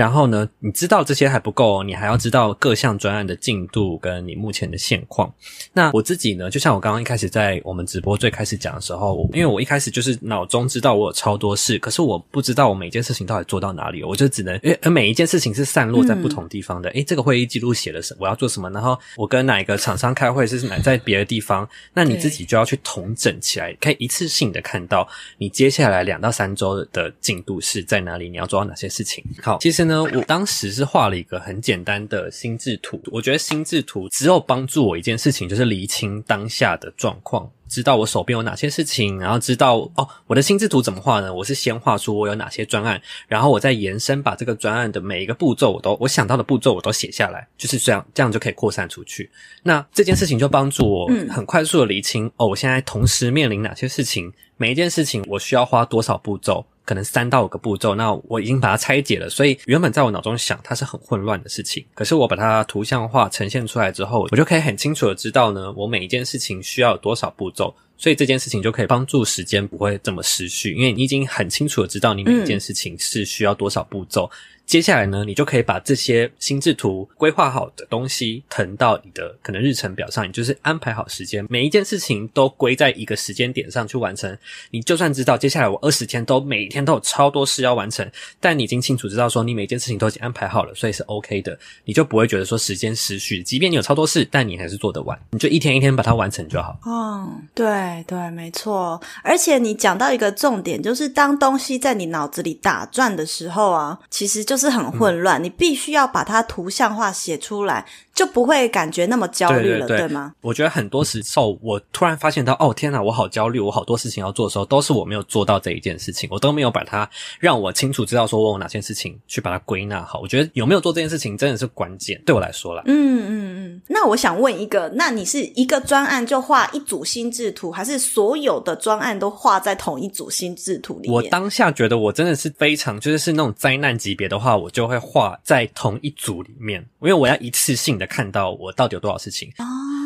[0.00, 5.30] 然后呢，你知道这些还不够，你还要知道各项专案的进度跟你目前的现况。
[5.74, 16.88] 那我自己呢，就像我刚刚一开始在我们直播最开始讲的时候，因为我一开始就是脑中知道我有超多事，可是我不知道我每件事情到底做到哪里，我就只能，诶，而每一件事情是散落在不同地方的。
[16.92, 18.20] 诶，这个会议记录写了什么？
[18.22, 18.70] 我要做什么？
[18.70, 21.68] 然后我跟哪一个厂商开会是哪在别的地方？
[21.92, 29.22] 那你自己就要去统整起来，可以一次性的看到你接下来两到三周的进度是在哪里，你要做到哪些事情。
[29.42, 29.89] 好，其实。
[29.90, 33.00] 呢，我当时是画了一个很简单的心智图。
[33.12, 41.34] 我觉得心智图只有帮助我一件事情，就是厘清当下的状况，知道我手边有哪些事情，然后知道哦，我的心智图怎么画呢？
[41.34, 49.28] 我是先画出我有哪些专案，然后我再延伸把这个专案的每一个步骤，我都我想到的步骤我都写下来，就是这样，这样就可以扩散出去。
[49.62, 56.64] 那这件事情就帮助我很快速的厘清哦，我现在同时面临哪些事情，每一件事情我需要花多少步骤。
[56.84, 74.30] 可能三到五个步骤，那我已经把它拆解了，所以原本在我脑中想它是很混乱的事情，可是我把它图像化呈现出来之后，我就可以很清楚的知道呢，我每一件事情需要多少步骤，所以这件事情就可以帮助时间不会这么失序，因为你已经很清楚的知道你每一件事情是需要多少步骤。
[74.70, 84.38] 接下来呢，你就可以把这些心智图规划好的东西腾到你的可能日程表上，你就是安排好时间，每一件事情都归在一个时间点上去完成。
[84.70, 93.42] 你就算知道接下来我二十天都每天都有超多事要完成，但你已经清楚知道说你每件事情都已经安排好了，所以是 OK 的，你就不会觉得说时间失序。
[93.42, 96.78] 即便你有超多事，但你还是做得完，你就一天一天把它完成就好。
[96.86, 99.00] 嗯，对对，没错。
[99.24, 104.59] 而且你讲到一个重点，就是当东西在你脑子里打转的时候啊，其实就。
[104.68, 107.86] 很混乱，你必须要把它图像化写出来。
[108.20, 110.34] 就不会感觉那么焦虑了，对吗？
[110.42, 120.20] 我觉得很多时候，我突然发现到，哦，天哪，我好焦虑，我好多事情要做的时候，都是我没有做到这一件事情，我都没有把它让我清楚知道说我有哪件事情去把它归纳好。
[120.20, 122.82] 我觉得有没有做这件事情真的是关键，对我来说了。
[122.84, 123.82] 嗯嗯嗯。
[123.88, 131.14] 那我想问一个，那你是一个专案就画一组心智图，还是所有的专案都画在同一组心智图里面？
[131.14, 138.09] 我当下觉得我真的是非常，就是是那种灾难级别的话，我就会画在同一组里面，因为我要一次性的。
[138.10, 139.48] 看到我到底有多少事情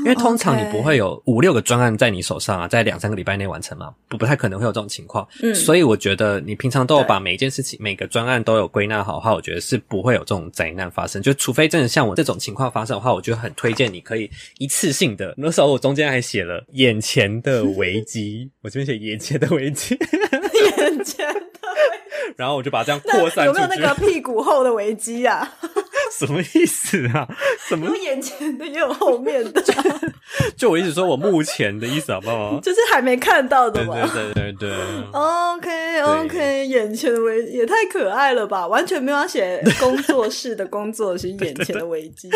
[0.05, 5.27] 因为通常你不会有五六个专案在你手上啊，在两三个礼拜内完成嘛，不不太可能会有这种情况。
[5.43, 11.23] 嗯，所以我觉得你平常都有把每一件事情、每个专案都有归纳好的话，我觉得是不会有这种灾难发生。
[11.23, 15.33] 就除非真的像我这种情况发生的话，我就很推荐你可以一次性的。
[15.39, 19.97] 那时候我中间还写了眼前的危机， 我这边写眼前的危机，
[20.77, 21.41] 眼前的，
[22.37, 25.51] 然后我就把这样扩散有没有那个屁股后的危机啊？
[26.19, 27.27] 什么意思啊？
[27.69, 27.87] 什么？
[27.87, 29.63] 有眼前的，也有后面的。
[30.57, 32.59] 就我一直说我目前的意思好不好？
[32.63, 33.95] 就是还没看到的嘛。
[34.13, 34.73] 对对对对。
[35.13, 38.67] OK OK，眼前的危也太可爱了吧！
[38.67, 42.31] 完全没有写工作室的工作是眼前的危机。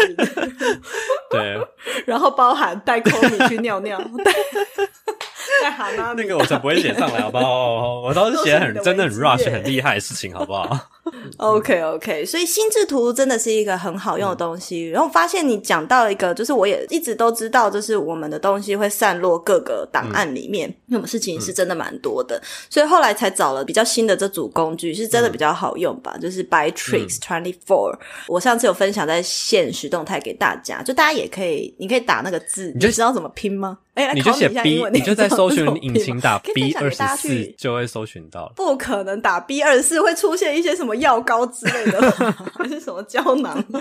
[1.31, 1.59] 对。
[2.07, 3.99] 然后包含带空米去尿尿。
[5.62, 6.14] 带蛤蟆。
[6.14, 8.01] 那个我才不会写上来，好不好？
[8.03, 10.79] 我都是写很真的很 rush 很厉害的事情，好不好
[11.37, 14.88] ？OK OK，所以心智图真的是一个很好用的东西。
[14.88, 22.40] 然后发现你讲到一个，就是我也一直都知道，就是我们的东西会散落各个档案里面，因为我们事情是真的蛮多的，
[22.71, 26.16] 所以后来才找了比较新的这组工具，是真的比较好用吧？
[26.21, 27.97] 就是 By Tricks Twenty Four。
[28.27, 33.79] 我上次有分享在现实动态给大家，就大家也可以，你可以打那个字，你就知道怎么拼吗？
[33.94, 38.53] 哎，你就写 B，你就在搜寻引擎打 B 二十四，就会搜寻到。
[38.55, 42.11] 不可能打 B 二十四会出现一些什么药膏之类的，
[42.57, 43.65] 还是什么胶囊？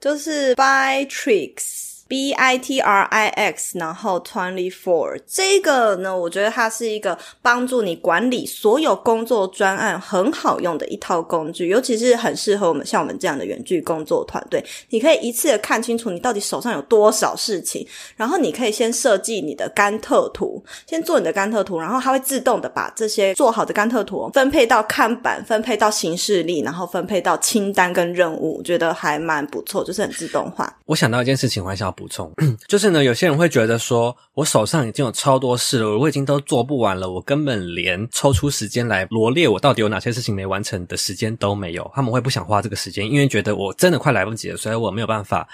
[0.00, 14.64] 就是 By Tricks B I T R I X，然后 twenty four 这个呢，我觉得它是一个帮助你管理所有工作专案很好用的一套工具，尤其是很适合我们像我们这样的远距工作团队。
[14.90, 17.86] 你可以一次的看清楚你到底手上有多少事情，
[18.16, 30.72] 然后你可以先设计你的甘特图，先做你的甘特图，然后它会自动的把这些做好的甘特图分配到看板，分配到行事历，然后分配到清单跟任务，我觉得还蛮不错，就是很自动化。
[30.86, 32.32] 我想到一件事情，我还想补充，
[32.68, 41.90] 就是呢，有些人会觉得说，我手上已经有超多事了，我已经都做不完了，我根本连抽出时间来罗列我到底有哪些事情没完成的时间都没有。
[41.94, 45.48] 他们会不想花这个时间，因为觉得我真的快来不及了，所以我没有办法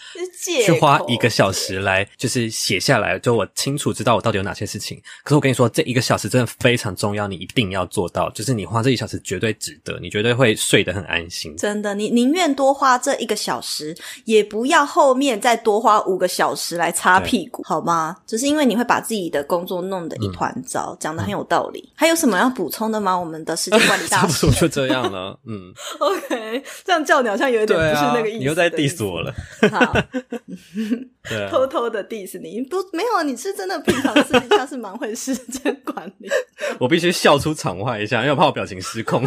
[0.64, 5.00] 去花一个小时来，就是写下来，就我清楚知道我到底有哪些事情。
[5.22, 11.56] 可是我跟你说，这一个小时真的非常重要，你一定要做到，就是你花这一小时绝对值得，你绝对会睡得很安心。
[11.56, 18.16] 真的，你宁愿多花这一个小时，也不要后面再多花五个小时来擦屁股，好吗？
[18.26, 21.92] 只是因为你会把自己的工作弄得一团糟，讲的很有道理。
[21.94, 23.18] 还有什么要补充的吗？
[23.18, 25.38] 我们的时间管理大师 就这样了。
[25.46, 28.38] 嗯， OK，这样叫你好像有一点不是那个意思。
[28.38, 29.34] 你又在 diss 我了。
[29.70, 29.92] 好，
[31.50, 36.30] 偷偷的 diss 你，不没有，你是真的平常私底下是蛮会时间管理。
[36.78, 39.24] 我必须笑出场外一下，因为我怕我表情失控。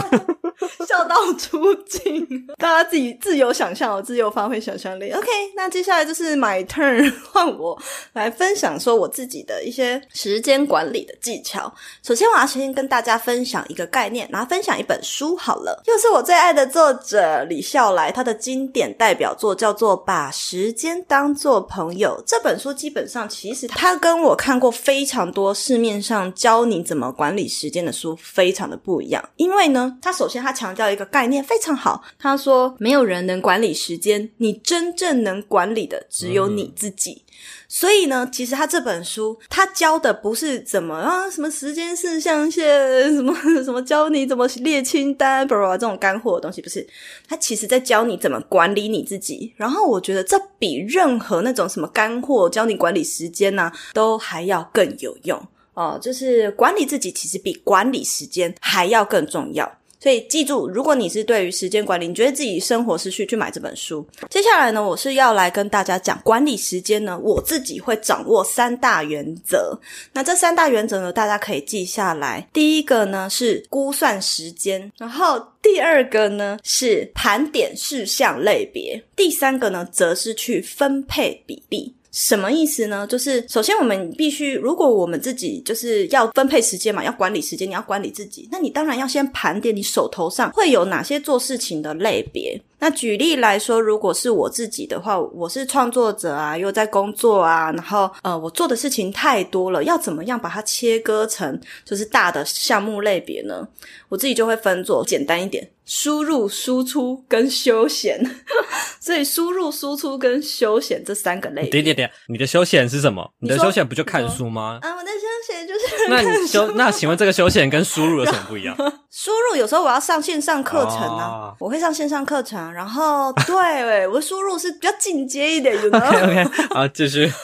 [0.88, 5.12] 笑到出镜，大家自己自由想象哦，自由发挥想象力。
[5.12, 7.78] OK，那接下来就是 my turn， 换我
[8.14, 11.74] 来分享说我自己的一些时间管理的技巧。
[12.04, 22.18] 首先，我要先跟大家分享一个概念，然后分享一本书好了，又是我最爱的作者李笑来，他的经典代表作叫做《把时间当作朋友》。
[22.26, 37.24] 这本书基本上其实他跟我看过非常多市面上教你怎么管理时间的书非常的不一样，因为呢，他首先他强调一个概念非常好，他说没有人能管理时间，你真正能管理的只有你自己。
[37.68, 42.64] 所以呢，其实他这本书他教的不是怎么啊什么时间是象限，
[43.16, 46.88] 什么 什么教你怎么列清单，不这种干货的东西，不是。
[47.28, 49.52] 他其实在教你怎么管理你自己。
[49.58, 55.42] 然后我觉得这比任何那种什么干货教你管理时间呢，都还要更有用
[55.74, 56.00] 哦。
[56.00, 59.80] 就是管理自己，其实比管理时间还要更重要。
[60.04, 64.06] 所以记住，如果你是对于时间管理，你觉得自己生活失序，去买这本书。
[64.30, 69.80] 接下来呢，我是要来跟大家讲管理时间呢，我自己会掌握三大原则。
[70.12, 72.46] 那这三大原则呢，大家可以记下来。
[72.52, 81.96] 第一个呢是估算时间，然后第二个呢是盘点事项类别，第三个呢则是去分配比例。
[82.14, 83.08] 什么意思呢？
[83.08, 92.62] 就是首先我们必须，如果我们自己就是要分配时间嘛，要管理时间，你要管理自己，那你当然要先盘点你手头上会有哪些做事情的类别。
[92.84, 103.66] 那举例来说，如果是我自己的话，我是创作者啊，又在工作啊，然后呃，我做的事情太多了，要怎么样把它切割成就是大的项目类别呢？
[104.10, 108.22] 我自己就会分做简单一点，输入、输出跟休闲。
[109.00, 111.70] 所以输入、输出跟休闲这三个类。
[111.70, 113.32] 对对对，你的休闲是什么？
[113.40, 114.80] 你的休闲不就看书吗？
[114.82, 118.76] 啊，我的休闲就是那你休那请问这个休闲跟输入有什么不一样？
[119.16, 122.74] 输入有时候我要上线上课程啊，我会上线上课程。
[122.74, 126.00] 然后，对，我的输入是比较进阶一点，有的。
[126.00, 127.32] OK，好，继续。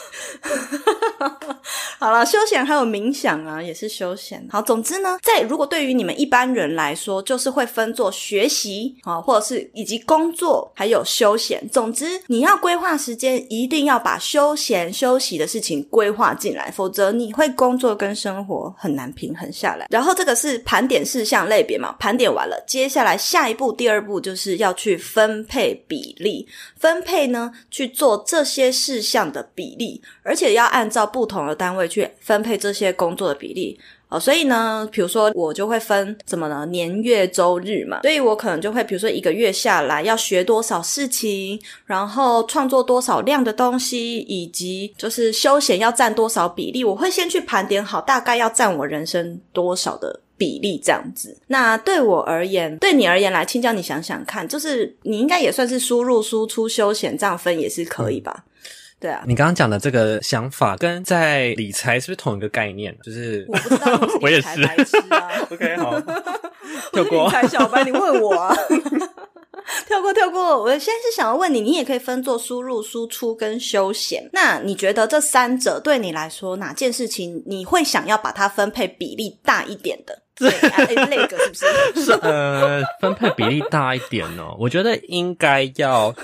[2.00, 4.44] 好了，休闲还有冥想啊，也是休闲。
[4.50, 11.62] 好，总之呢，在如果对于你们一般人来说，就是会分做学习啊，或者是以及工作，还有休闲。
[11.68, 19.86] 总之，你要规划时间，一定要把休闲休息的事情规划进来，否则你会工作跟生活很难平衡下来。
[19.90, 26.46] 然后这个是盘点事项类类别嘛，盘点完了，接下来下一步，第二步就是要去分配比例，
[26.76, 30.00] 分配呢去做这些事项的比例。
[30.22, 36.66] 而且要按照不同的单位去分配这些工作的比例哦，所以呢，比如说我就会分怎么呢？
[36.66, 51.38] 年月周日嘛，所以我可能就会比如说一个月下来要学多少事情，然后创作多少量的东西，以及就是休闲要占多少比例，我会先去盘点好大概要占我人生多少的比例这样子。
[51.48, 58.44] 那对我而言，对你而言来，青椒，你想想看，就是你应该也算是输入、输出、休闲这样分也是可以吧？
[58.98, 62.96] 对啊，你刚刚讲的这个想法跟在理财是不是同一个概念？
[63.02, 64.48] 就是我不知道， 我也是。
[65.50, 66.00] OK，好，
[66.92, 67.26] 跳过。
[67.26, 68.56] 理财小白，你问我啊？
[69.86, 70.62] 跳过，跳过。
[70.62, 74.28] 我现在是想要问你，你也可以分做输入、输出跟休闲。
[74.32, 80.22] 那你觉得这三者对你来说，哪件事情你会想要把它分配比例大一点的？
[80.40, 81.54] 对，那个是不
[82.00, 82.04] 是？
[82.04, 84.56] 是呃，分配比例大一点哦。
[84.58, 86.14] 我觉得应该要。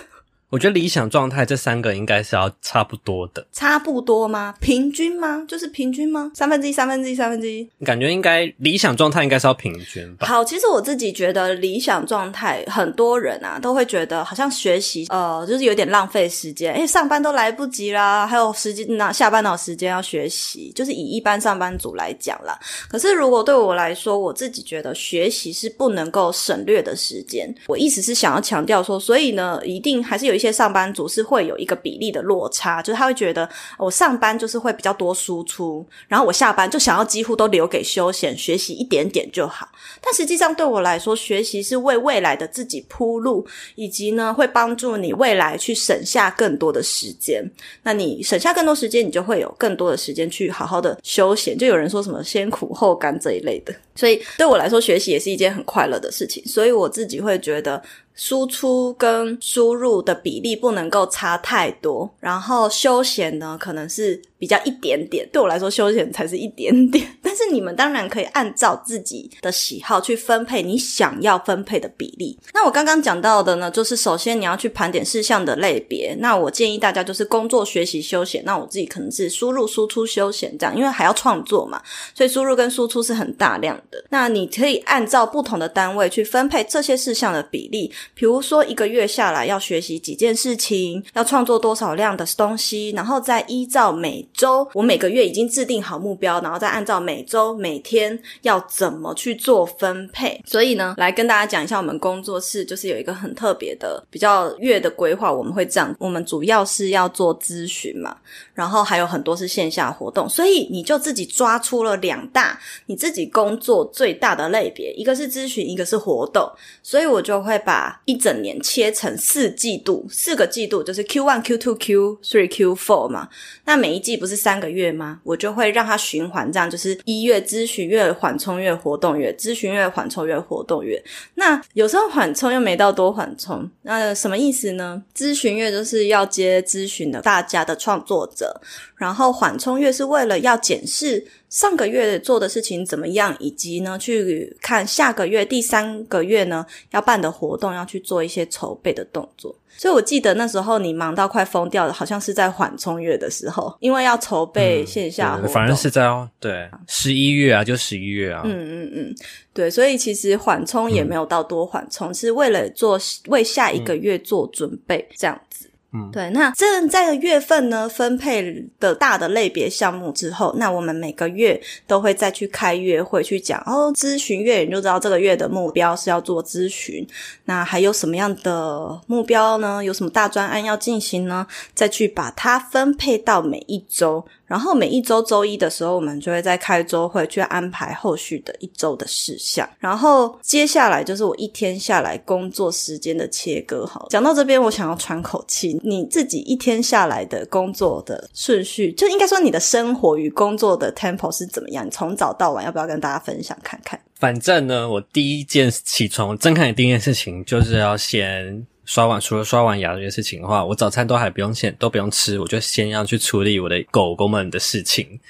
[0.48, 4.54] 我觉得理想状态这三个应该是要差不多的，差不多吗？
[4.60, 5.44] 平均吗？
[5.48, 6.30] 就是平均吗？
[6.34, 7.68] 三分之一，三分之一，三分之一。
[7.84, 10.24] 感觉应该理想状态应该是要平均吧。
[10.28, 22.56] 好，其实我自己觉得理想状态，很多人啊都会觉得好像学习呃就是有点浪费时间，哎，上班都来不及啦，还有时间那下班有时间要学习，就是以一般上班族来讲啦。
[22.88, 27.52] 可是如果对我来说，我自己觉得学习是不能够省略的时间。
[27.66, 30.35] 我一直是想要强调说，所以呢，一定还是有。
[30.36, 39.68] 一些上班族是会有一个比例的落差，就是他会觉得我上班就是会比较多输出，然后我下班就想要几乎都留给休闲学习一点点就好。
[40.00, 47.44] 但实际上对我来说，学习是为未来的自己铺路，以及呢会帮助你未来去省下更多的时间。
[47.82, 51.56] 那你省下更多时间，你就会有更多的时间去好好的休闲。
[51.56, 56.44] 就有人说什么先苦后甘这一类的，所以对我来说，学习也是一件很快乐的事情。
[56.46, 57.82] 所以我自己会觉得。
[58.16, 64.20] 输出跟输入的比例不能够差太多，然后休闲呢，可能是。
[64.38, 67.06] 比较一点点，对我来说休闲才是一点点。
[67.22, 72.38] 但是你们当然可以按照自己的喜好去分配你想要分配的比例。
[72.52, 76.16] 那我刚刚讲到的呢，就是首先你要去盘点事项的类别。
[76.20, 78.44] 那我建议大家就是工作、学习、休闲。
[78.44, 81.82] 那我自己可能是输入、输出、休闲这样，因为还要创作嘛，
[82.14, 84.02] 所以输入跟输出是很大量的。
[84.10, 87.92] 那你可以按照不同的单位去分配这些事项的比例。
[88.14, 100.40] 比如说一个月下来要学习几件事情，要创作多少量的东西，然后再依照每周，我每个月已经制定好目标，然后再按照每周每天要怎么去做分配。
[100.44, 105.32] 所以呢，来跟大家讲一下，我们工作室就是有一个很特别的、比较月的规划。
[105.32, 108.16] 我们会这样，我们主要是要做咨询嘛，
[108.54, 116.46] 然后还有很多是线下活动，所以你就自己抓出了两大你自己工作最大的类别，一个是咨询，一个是活动。
[116.82, 123.28] 所以我就会把一整年切成四季度，四个季度就是 Q one、Q two、Q three、Q four 嘛。
[123.64, 125.20] 那每一季不不是三个月吗？
[125.22, 131.00] 我就会让它循环，这样就是一月咨询月、缓冲月、活动月，咨询月、缓冲月、活动月。
[131.34, 135.00] 那有时候缓冲又没到多缓冲，那什么意思呢？
[135.14, 138.60] 咨询月就是要接咨询的大家的创作者，
[138.96, 141.24] 然后缓冲月是为了要检视。
[141.48, 143.34] 上个月做的事情怎么样？
[143.38, 149.54] 以及呢，去看下个月、第三个月呢要办的活动，要去做一些筹备的动作。
[149.76, 155.52] 所以我记得那时候你忙到快疯掉了，好像是在缓冲月的时候，因为要筹备线下活动。
[155.52, 158.42] 反正是在哦，对，十一月啊，就十一月啊。
[158.44, 159.14] 嗯嗯嗯，
[159.52, 162.98] 对，所以其实缓冲也没有到多缓冲，是为了做
[163.28, 165.65] 为下一个月做准备这样子。
[166.12, 177.06] 对，那这在月份呢分配的大的类别项目之后，那我们每个月都会再去开月会去讲哦，咨询月你就知道这个月的目标是要做咨询，
[177.46, 179.82] 那还有什么样的目标呢？
[179.82, 181.46] 有什么大专案要进行呢？
[181.74, 184.26] 再去把它分配到每一周。
[184.46, 189.68] 然后每一周周一的时候，我们就会在开周会去安排后续的一周的事项。
[189.78, 193.84] 然后接下来就是我一天下来工作时间的切割。
[193.84, 195.78] 好，讲到这边，我想要喘口气。
[195.82, 201.88] 你自己一天下来的工作的顺序，就应该说你的生活与工作的 tempo 是怎么样？
[201.90, 204.00] 从早到晚，要不要跟大家分享看看？
[204.18, 208.66] 反正呢，我第一件起床睁开眼第一件事情就是要先。
[208.86, 215.20] 刷碗，除了刷完牙这件事情的话，我早餐都还不用先都不用吃，我就先要去处理我的狗狗们的事情，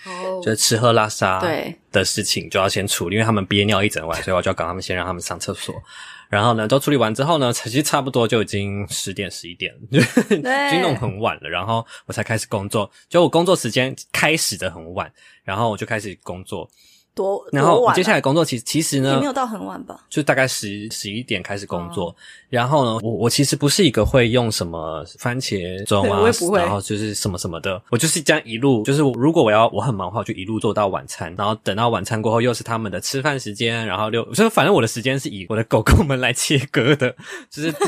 [0.45, 1.41] 就是吃喝拉撒
[1.91, 5.75] 的事情就要先处理，因为他们憋尿一整晚， 所以我就要赶他们先让他们上厕所。
[6.29, 11.49] 然后呢，都处理完之后呢，其实差不多就已经十点十一点， 已经弄很晚了。
[11.49, 15.11] 然后我才开始工作，就我工作时间开始的很晚，
[15.45, 16.69] 然后我就开始工作。
[17.17, 22.15] 多，然后我接下来工作其实其实呢，也没有到很晚吧，就大概十十一点开始工作。
[22.51, 26.21] 然后呢，我我其实不是一个会用什么番茄钟啊，
[26.59, 37.17] 然后就是什么什么的，我就是这样一路，就是如果我要我很忙的话，就一路做到晚餐，然后等到晚餐过后又是他们的吃饭时间，然后六，就反正我的时间是以我的狗狗们来切割的，
[37.51, 37.75] 就是。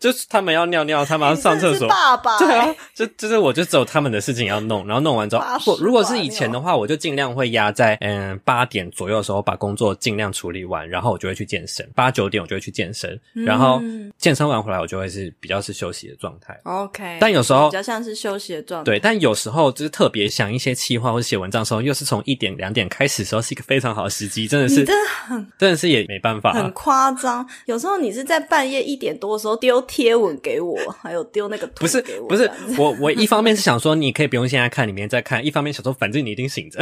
[0.00, 13.82] 就是他们要尿尿，他们要上厕所，爸爸 对啊，就就是我就只有他们的事情要弄，然后弄完之后，如果是以前的话，我就尽量会压在嗯八点左右的时候把工作尽量处理完，然后我就会去健身，八九点我就会去健身，然后
[14.18, 16.58] 健身完回来我就会是比较是休息的状态。
[16.62, 18.84] OK，但有时候比较像是休息的状态。
[18.84, 27.44] 对，但有时候就是特别想一些企划或者写文章的时候，又是从一点两点开始的时候，是一个非常好的时机，真的是，真的很，真的是也没办法，很夸张。
[27.66, 29.84] 有时候你是在半夜一点多的时候丢。
[29.88, 36.78] 贴文给我，还有丢那个图不是给我不是这样子我我一方面是想说你可以不用现在看，你明天再看；一方面想说反正你一定醒着。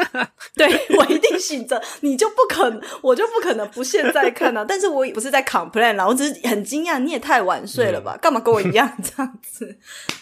[0.56, 0.66] 对
[0.98, 4.64] 我一定醒着，你就不可能，我就不可能不现在看啊。
[4.68, 8.16] 但是我也不是在 complain 啦，我只是很惊讶，你也太晚睡了吧？
[8.22, 9.74] 干嘛跟我一样这样子？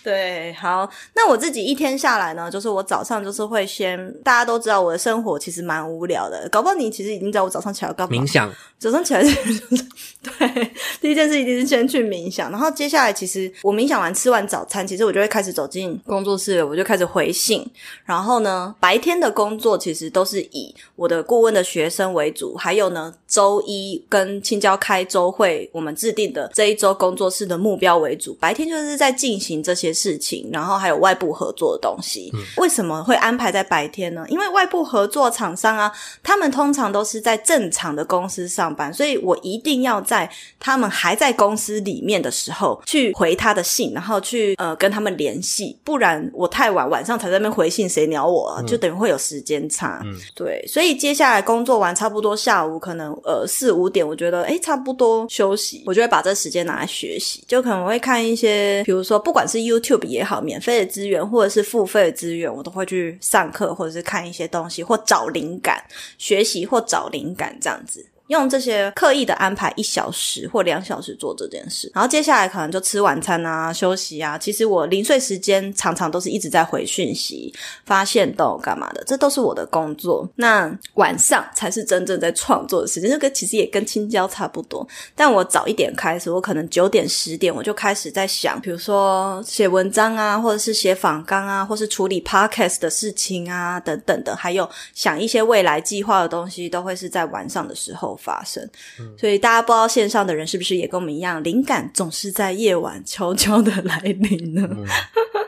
[0.05, 8.27] 对，好，那我自己一天下来呢，就是我早上就是会先，大家都知道我的生活其实蛮无聊的，搞不好你其实已经知道我早上起来要干嘛冥。
[8.27, 9.63] 想，早上起来就是
[10.23, 17.67] 对，第一件事一定是先去冥想，然后接下来其实我冥想完吃完早餐，其实我就会开始走进工作室了，我就开始回信。
[18.05, 28.37] 然后呢，白天的工作其实都是以我的顾问的学生为主，还有呢，周一跟青椒开周会，我们制定的这一周工作室的目标为主。
[28.39, 32.31] 白天就是在进行这些事情，然后还有外部合作的东西。
[32.59, 34.25] 为什么会安排在白天呢？
[34.29, 35.91] 因为外部合作厂商啊，
[36.23, 40.31] 他们通常都是在正常的公司上班，所以我一定要在
[40.61, 48.63] 他们还在公司里面的时候去回他的信，然后去呃跟他们联系，不然我太晚晚上才在那边回信，谁鸟我啊？
[48.63, 50.03] 就等于会有时间差。
[50.05, 65.83] 嗯对，所以接下来工作完差不多下午可能呃四五点，我觉得诶差不多休息，我就会把这时间拿来学习，就可能会看一些，比如说不管是 YouTube 也好，免费的资源或者是付费的资源，我都会去上课或者是看一些东西，或找灵感，
[66.19, 68.05] 学习或找灵感这样子。
[68.29, 74.39] 用这些刻意的安排一小时或两小时做这件事，然后接下来可能就吃晚餐啊、休息啊。
[74.39, 77.53] 其实我零碎时间常常都是一直在回讯息、
[77.85, 80.29] 发现动干嘛的，这都是我的工作。
[80.37, 84.87] 那晚上才是真正在创作的时间，这个其实也跟青椒差不多。
[85.15, 98.69] 但我早一点开始，我可能九点、十点我就开始在想，比如说写文章啊，或者是写访纲啊，或是处理 podcast 的事情啊，等等的，还有想一些未来计划的东西，都会是在晚上的时候发生。
[99.17, 104.69] 所以大家不知道线上的人是不是也跟我们一样，灵感总是在夜晚悄悄的来临呢？
[104.69, 105.48] 对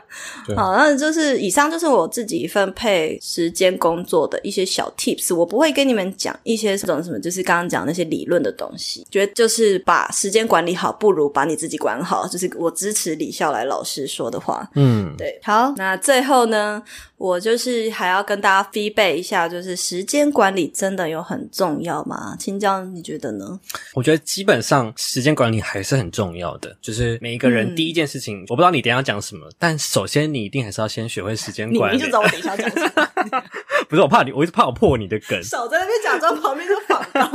[0.55, 9.05] 好，那就是以上就是我自己分配时间工作的一些小 tips，我不会跟你们讲一些这种什么，就是刚刚讲那些理论的东西。
[9.09, 14.69] 觉得就是把时间管理好，不如把你自己管好，就是我支持李笑来老师说的话。
[14.75, 16.81] 嗯，对，好，那最后呢，
[17.17, 22.35] 我就是还要跟大家 feedback 一下，就是时间管理真的有很重要吗？
[22.39, 23.59] 青椒，你觉得呢？
[23.93, 32.11] 我觉得基本上时间管理还是很重要的，就是每一个人嗯第一件事情，我不知道你等一下要讲什么，但首先你一定还是要先学会时间管理你你就知。
[32.11, 33.43] 道我等一下讲什么，
[33.87, 37.31] 不是我怕你，我一直怕我破你的梗，少在那边假装旁边就反刚。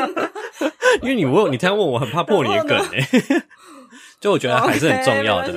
[1.01, 3.09] 因为你问你这样问我，很怕破你的梗诶、
[4.27, 5.53] 就我觉得还是很重要的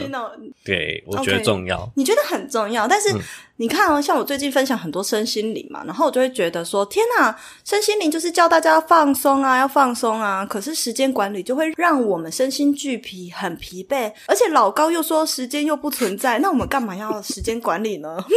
[0.64, 1.92] 对，我觉得重要。
[1.96, 3.20] 你觉得很重要，但是嗯
[3.56, 10.46] 你看哦，像我最近分享很多身心灵嘛，然后我就会觉得说，天呐，身心灵就是教大家要放松啊，要放松啊。
[10.46, 18.24] 可是时间管理就会让我们身心俱疲，很疲惫，而且老高又说时间又不存在，那我们干嘛要时间管理呢？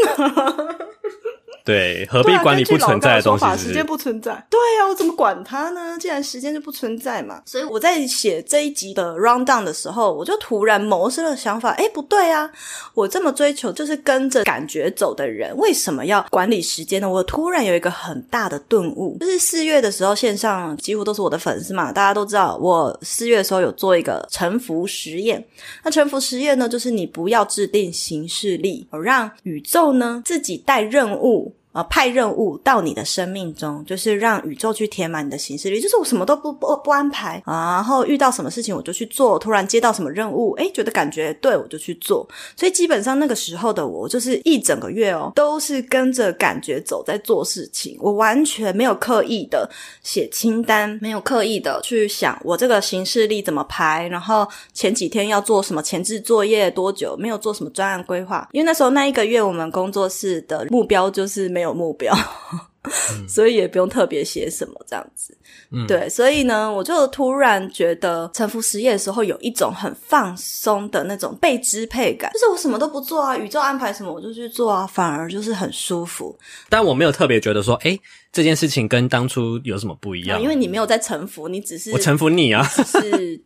[1.65, 3.45] 对，何必管理不存在的东西？
[3.57, 4.33] 是时间不存在。
[4.51, 5.97] 对啊，我怎么管它呢？
[6.01, 12.51] 既然时间就不存在嘛，所以我在写这一集的 round down 的时候，我就突然萌生了想法：哎，不对啊！
[12.95, 17.09] 我这么追求就是跟着感觉走的人，为什么要管理时间呢？
[17.09, 25.45] 我突然有一个很大的顿悟，就是四月的时候，线上几乎都是我的粉丝嘛，大家都知道，我四月的时候有做一个沉浮实验。
[25.85, 31.52] 那沉浮实验呢，就是你不要制定行事历，让宇宙呢自己带任务。
[31.73, 37.43] 呃，派任务到你的生命中，就是让宇宙去填满你的行事历，就是我什么都不不不安排。
[37.47, 49.69] 啊，然后遇到什么事情我就去做，突然接到什么任务，诶，觉得感觉对我就去做，所以基本上那个时候的我，就是一整个月哦，都是跟着感觉走在做事情，我完全没有刻意的
[50.03, 62.15] 写清单，没有刻意的去想我这个行事历怎么排，然后前几天要做什么前置作业多久，没有做什么专案规划，因为那时候那一个月我们工作室的目标就是没有目标。
[63.29, 65.39] 所以也不用特别写什么这样子，
[65.71, 76.37] 嗯对，所以呢，我就突然觉得沉浮实验的时候有一种很放松的那种被支配感，就是我什么都不做啊，宇宙安排什么我就去做啊，反而就是很舒服。
[76.69, 77.97] 但我没有特别觉得说，哎，
[78.33, 80.43] 这件事情跟当初有什么不一啊，样？
[80.43, 83.41] 因为你没有在臣服，你只是我臣服你啊，是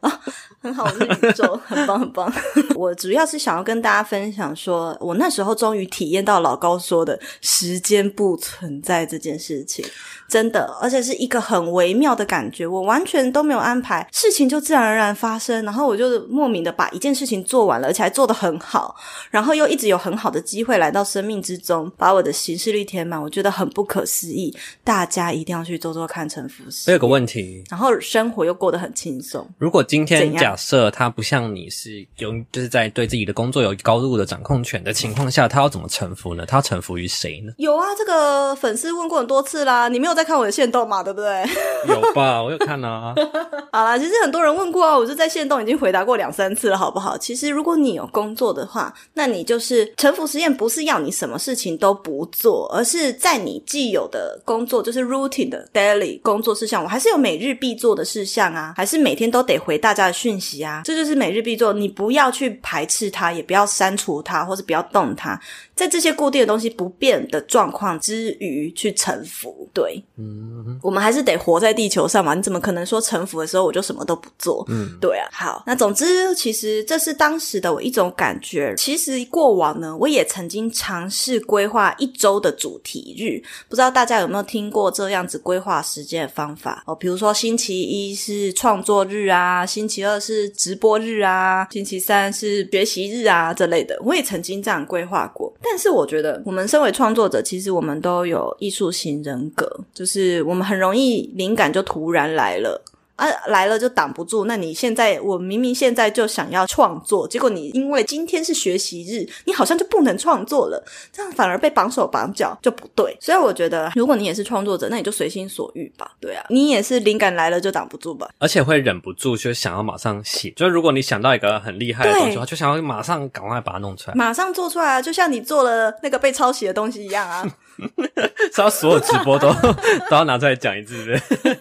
[0.00, 0.18] 啊，
[0.62, 2.32] 很好，我是宇宙， 很棒，很棒。
[2.76, 9.84] 我主要是想要跟大家分享说，我那时候终于体验到老高说的时间不存在这件事情，
[10.28, 18.94] 真的，而且是一个很微妙的感觉，我完全都没有安排，事情就自然而然发生，然后我就莫名的把一件事情做完了，而且还做得很好，
[19.32, 24.56] 然后又一直有很好的机会来到生命之中，把我的行事历填满，我觉得很不可思议。
[24.84, 29.44] 大家一定要去做做看，陈服式我有个问题，然后生活又过得很轻松。
[29.58, 36.44] 如果今天怎样假设他不像你是有就是在对自己的工作有高度的掌控权的情况下，他要怎么臣服呢？
[36.44, 37.54] 他要臣服于谁呢？
[37.56, 41.02] 有啊，这个粉丝问过很多次啦，你没有在看我的线动嘛？
[41.02, 41.42] 对不对？
[41.88, 43.14] 有吧，我有看啊。
[43.72, 47.16] 好啦，其实很多人问过啊，我就在线动已经回答过两三次了，好不好？
[47.16, 61.72] 其实如果你有工作的话，那你就是臣服实验，不是要你什么事情都不做，而是在你既有的工作，就是 routine 的 daily 工作事项，我还是有每日必做的事项啊，还是每天都得回大家的讯啊，这就是每日必做。
[61.72, 65.40] 你不要去排斥它，也不要删除它，或者不要动它，
[65.82, 69.68] 在这些固定的东西不变的状况之余去臣服。
[69.74, 74.64] 对，嗯，我们还是得活在地球上嘛，你怎么可能说臣服的时候我就什么都不做？
[74.68, 75.26] 嗯，对啊。
[75.32, 78.72] 好，那总之，其实这是当时的我一种感觉。
[78.76, 86.94] 其实过往呢，我也曾经尝试规划一周的主题日，不知道大家有没有听过这样子规划时间的方法哦？
[86.94, 95.52] 比如说星期一是创作日啊，星期二是直播日啊，星期三是学习日啊这类的，我也曾经这样规划过。
[95.62, 102.78] 但但是我觉得，我们身为创作者，其实我们都有艺术型人格，就是我们很容易灵感就突然来了。
[103.22, 104.46] 啊，来了就挡不住。
[104.46, 113.16] 那你现在，我明明现在就想要创作，结果你因为今天是学习日，你好像就不能创作了，这样反而被绑手绑脚就不对。
[113.20, 116.10] 所以我觉得，如果你也是创作者，那你就随心所欲吧。
[116.20, 118.28] 对啊，你也是灵感来了就挡不住吧。
[118.38, 120.50] 而且会忍不住就想要马上写。
[120.56, 125.02] 就如果你想到一个很厉害的东西，就想要马上赶快把它弄出来，马上做出来啊！
[125.02, 127.46] 就像你做了那个被抄袭的东西一样啊！
[128.52, 129.52] 是要所有直播都
[130.10, 131.58] 都要拿出来讲一次，对不对？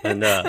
[0.04, 0.42] 真的，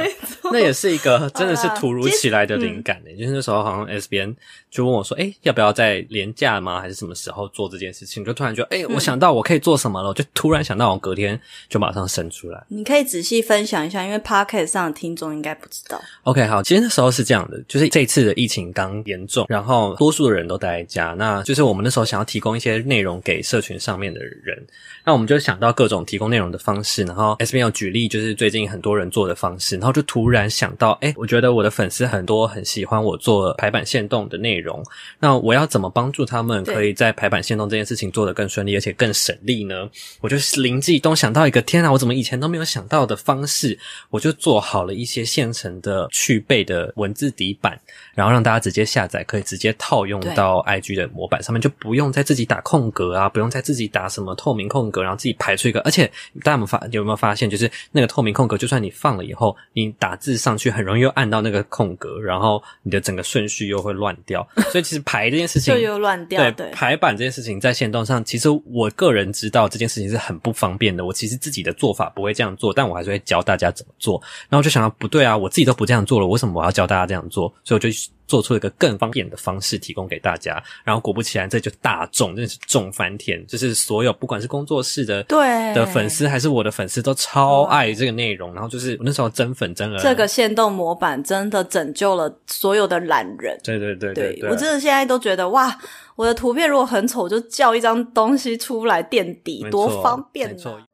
[0.52, 3.12] 那也是一个真的是突如其来的灵感呢。
[3.20, 4.34] 就是那时候好像 S 边
[4.70, 6.80] 就问我说：“哎，要不要在廉价吗？
[6.80, 12.64] 还是什么时候做这件事情？”就突然觉得：“哎，我想到我可以做什么了。”就突然想到，我隔天就马上生出来。
[12.70, 16.02] 你可以仔细分享一下，因为 Podcast 上的听众应该不知道。
[16.24, 24.66] OK，好，其实那时候是这样的，就是这次的疫情刚严重，然后多数的人都待在家，那就是我们那时候想要提供一些内容给社群上面的人，
[25.06, 27.04] 那我们就想到各种提供内容的方式。
[27.04, 34.84] 然后 S 边有举例，就是最近很多人做的方式，然后就突然想到，哎，我觉得我的粉丝很多很喜欢我做排版线动的内容，
[35.20, 39.90] 那我要怎么帮助他们可以在排版线动这件事情做得更顺利，而且更省力呢？
[40.20, 43.78] 我就灵机一动想到一个，天啊，我怎么以前都没有想到的方式？
[44.12, 47.80] 我就做好了一些现成的去背的文字底板，
[48.14, 55.80] 然后让大家直接下载，可以直接套用到 IG 的模板上面，就不用再自己打空格啊，不用再自己打什么透明空格，然后自己排出一个。
[55.82, 56.06] 而且
[56.44, 64.48] 大家有发有没有发现，就是那个透明空格，就算你放了以后，你打字上去很容易又按到那个空格，然后你的整个顺序又会乱掉。
[64.72, 66.52] 所以其实排这件事情就又乱掉。
[66.52, 71.06] 对排版这件事情在线动上，其实我个人知道这件事情是很不方便的。
[71.06, 74.22] 我其实自己的做法不会这样做，但我还是会教大家怎么做。
[74.50, 77.48] 然后我就想到不对啊，我自己都不这样做了，为什么我要教大家这样做？
[77.64, 77.90] 所以我就
[78.32, 80.64] 做出一个更方便的方式提供给大家。
[80.86, 85.38] 然后果不其然，这就大众真的是众翻天，就是所有不管是工作室的对
[85.74, 88.54] 的粉丝，还是我的粉丝，都超爱这个内容。
[88.54, 93.60] 然后就是我那时候真粉真儿，这个限动模板真的拯救了所有的懒人。
[93.66, 95.78] 对对对对，对我真的现在都觉得哇，
[96.16, 100.88] 我的图片如果很丑，就叫一张东西出来垫底，多方便啊！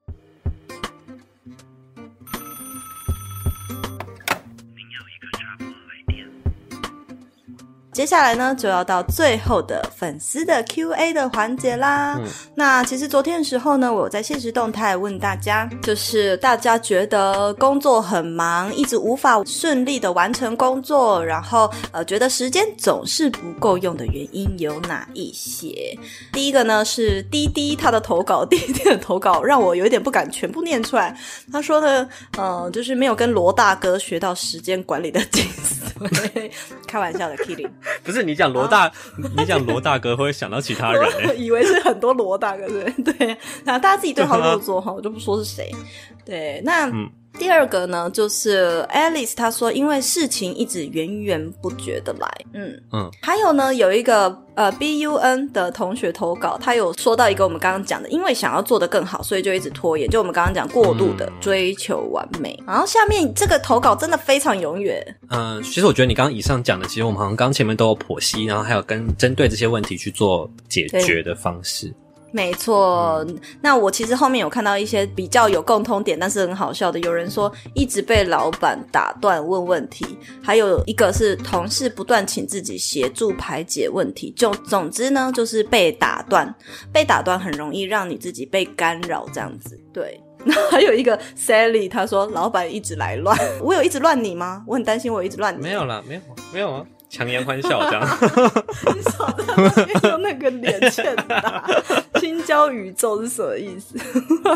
[7.97, 12.15] 接下来呢，就要到最后的粉丝的 Q&A 的环节啦。
[12.53, 25.97] 那其实昨天的时候呢，我在现实动态问大家，就是大家觉得工作很忙，一直无法顺利的完成工作，然后呃，觉得时间总是不够用的原因有哪一些？
[26.31, 31.17] 第一个呢是滴滴他的投稿，滴滴的投稿让我有一点不敢全部念出来。
[31.51, 35.86] 他说呢，呃，就是没有跟罗大哥学到时间管理的精髓，
[36.87, 37.69] 开玩笑的，kidding。
[38.03, 38.91] 不是你讲罗大，
[39.35, 41.03] 你讲罗大哥会想到其他人，
[41.39, 43.37] 以为是很多罗大哥，对对。
[43.63, 45.71] 那大家自己对号入座哈，我就不说是谁。
[46.25, 46.91] 对，那
[47.37, 53.09] 第二个呢，就是 Alice 她说，因为事情一直源源不绝的来，嗯嗯。
[53.21, 62.57] 还有呢，有一个呃 BUN 的同学投稿，他有说到一个我们刚刚讲的，因为想要做的更好，所以就一直拖延，就我们刚刚讲过度的追求完美。
[62.65, 65.01] 然后下面这个投稿真的非常永远。
[65.29, 71.93] 嗯，其实我觉得你刚刚以上讲的，其实我们好像刚前面都有剖析，然后还有跟针对这些问题去做解决的方式。
[72.31, 73.25] 没错，
[73.61, 76.99] 那我其实后面有看到一些比较有共通点，但是很好笑的。
[76.99, 80.05] 有人说一直被老板打断问问题，
[80.43, 84.31] 还有一个是同事不断请自己协助排解问题。
[84.35, 86.53] 就总之呢，就是被打断，
[86.91, 89.79] 被打断很容易让你自己被干扰这样子。
[89.93, 90.21] 对。
[90.71, 94.63] 还有一个 Sally，他说老板一直来乱，我有一直乱你吗？
[94.67, 95.61] 我很担心我一直乱你。
[95.61, 96.21] 没有啦，没有，
[96.53, 96.85] 没有啊。
[97.09, 98.03] 强颜欢笑这样，
[98.93, 101.65] 你少在那边用那个脸欠打，
[102.47, 103.99] 教宇宙是什么意思？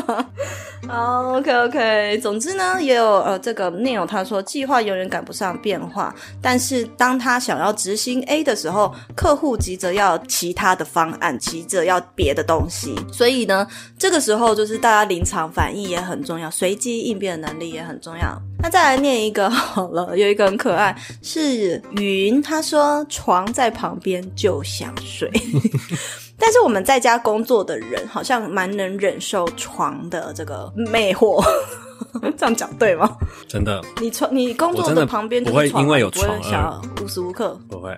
[0.88, 2.18] 好，OK OK。
[2.20, 13.68] 总之呢，也有呃，这个 Neil 他说，计划永远赶不上变化，但是当他想要执行 A 的时候，客户急着要其他的方案，急着要别的东西，所以呢，
[14.00, 18.42] 这个时候就是大家临场反应也很重要，随机应变的能力也很重要。
[18.64, 22.42] 那再来念一个好了，有一个很可爱，是云。
[22.42, 25.30] 他说：“床在旁边就想睡。
[26.42, 31.42] ”但是我们在家工作的人好像蛮能忍受床的这个魅惑。
[32.38, 33.10] 这样讲对吗？
[33.48, 37.96] 真的，你床你工作的旁边不会因为有床而无时无刻不会。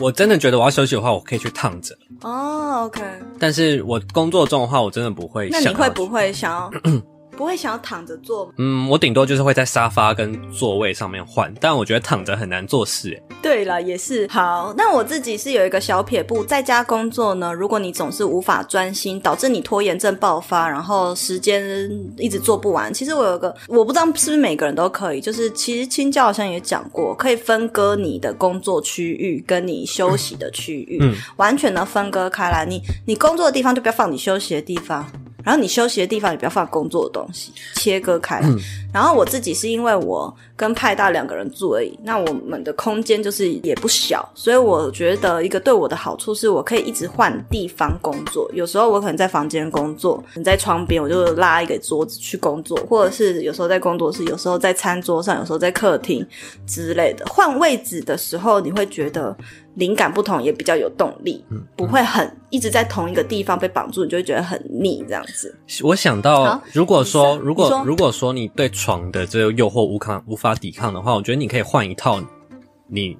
[0.00, 1.94] 我真的觉得我要休息的话，我可以去躺着。
[2.22, 3.02] 哦，OK。
[3.38, 5.48] 但是我工作中的话，我真的不会。
[5.50, 6.70] 那你会不会想要？
[7.40, 13.18] 不会想要躺着做，嗯，我顶多就是会在沙发跟座位上面换，但我觉得躺着很难做事。
[13.18, 14.74] 哎，对了，也是好。
[14.76, 22.92] 那我自己是有一个小撇步，在家工作呢，如果你总是无法专心，导致你拖延症爆发，然后时间一直做不完。
[22.92, 32.66] 其实我有个，我不知道是不是每个人都可以，就是其实青教好像也讲过，可以分割你的工作区域跟你休息的区域，嗯，完全的分割开来。
[32.66, 35.10] 你你工作的地方就不要放你休息的地方。
[35.44, 38.42] 然后你休息的地方也不要放工作的东西，切割开。
[38.92, 48.46] 然后我自己是因为我跟派大两个人住而已，那我们的空间就是也不小，所以我觉得一个对我的好处是我可以一直换地方工作。
[48.52, 56.26] 有时候我可能在房间工作，你在窗边，我就拉一个桌子去工作，或者是有时候在工作室，有时候在餐桌上，有时候在客厅
[56.66, 57.24] 之类的。
[57.24, 59.34] 换位置的时候，你会觉得。
[59.76, 61.42] 灵感不同也比较有动力，
[61.76, 65.56] 不会很一直在同一个地方被绑住，你就会觉得很腻这样子。
[65.84, 72.20] 我想到，如果说如果如果说你对床的这个诱惑无抗无法抵抗的话，我觉得你可以换一套
[72.86, 73.16] 你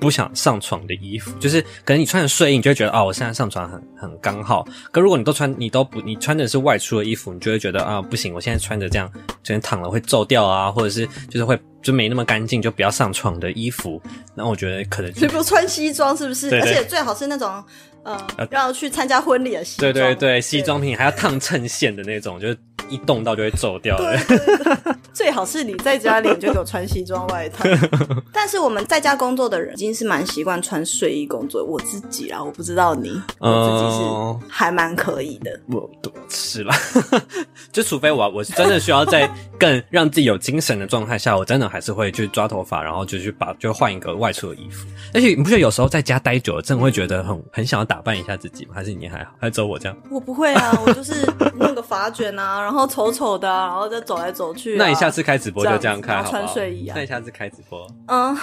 [0.00, 4.66] 不想上床的衣服，就是可能你穿着睡衣，你就会觉得啊，我现在上床很很刚好。
[4.90, 9.10] 可如果你都穿你都不你穿的是外出的衣服，你就会觉得啊，不行，我现在穿着这样，
[9.46, 11.58] 可能躺了会皱掉啊，或者是就是会。
[11.84, 14.00] 就没那么干净，就不要上床的衣服。
[14.34, 16.48] 那我觉得可能，所以不穿西装是不是？
[16.58, 17.62] 而且最好是那种，
[18.04, 19.92] 呃，要去参加婚礼的西装。
[19.92, 22.56] 对对对，西装品还要烫衬线的那种，就是
[22.88, 23.96] 一动到就会皱掉。
[23.96, 27.64] 对对对， 最好是你在家里就给我穿西装外套。
[28.32, 31.64] 但是我们在家工作的人已经是蛮习惯穿睡衣工作。
[31.64, 33.10] 我自己啊，我不知道你，
[33.40, 35.58] 我自己是还蛮可以的。
[35.66, 35.90] 我
[36.28, 36.76] 是啦，
[37.72, 41.64] 就除非我我是真的需要在更让自己有精神的状态下，我真的。
[41.74, 44.86] 还是会去抓头发，然后就去把就换一个外出的衣服。
[45.14, 48.72] 而且你不觉得有时候在家待久了，真的会觉得很很想要打扮一下自己吗？
[48.74, 49.32] 还是你还好？
[49.40, 49.96] 还是只有我这样？
[50.10, 51.26] 我不会啊，我就是
[51.58, 54.76] 弄个发卷啊，然后丑丑的， 然后再走来走去。
[54.76, 56.94] 那你下次开直播就这样看，穿睡衣啊？
[56.96, 57.86] 那你下次开直播？
[58.08, 58.36] 嗯，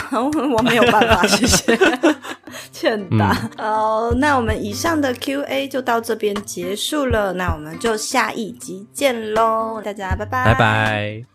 [0.53, 1.77] 我没有办法，谢谢，
[2.71, 3.35] 欠打。
[3.57, 11.30] 哦，那我们以上的 Q A 就到这边结束了，那我们就下一集见喽，大家拜拜，拜拜。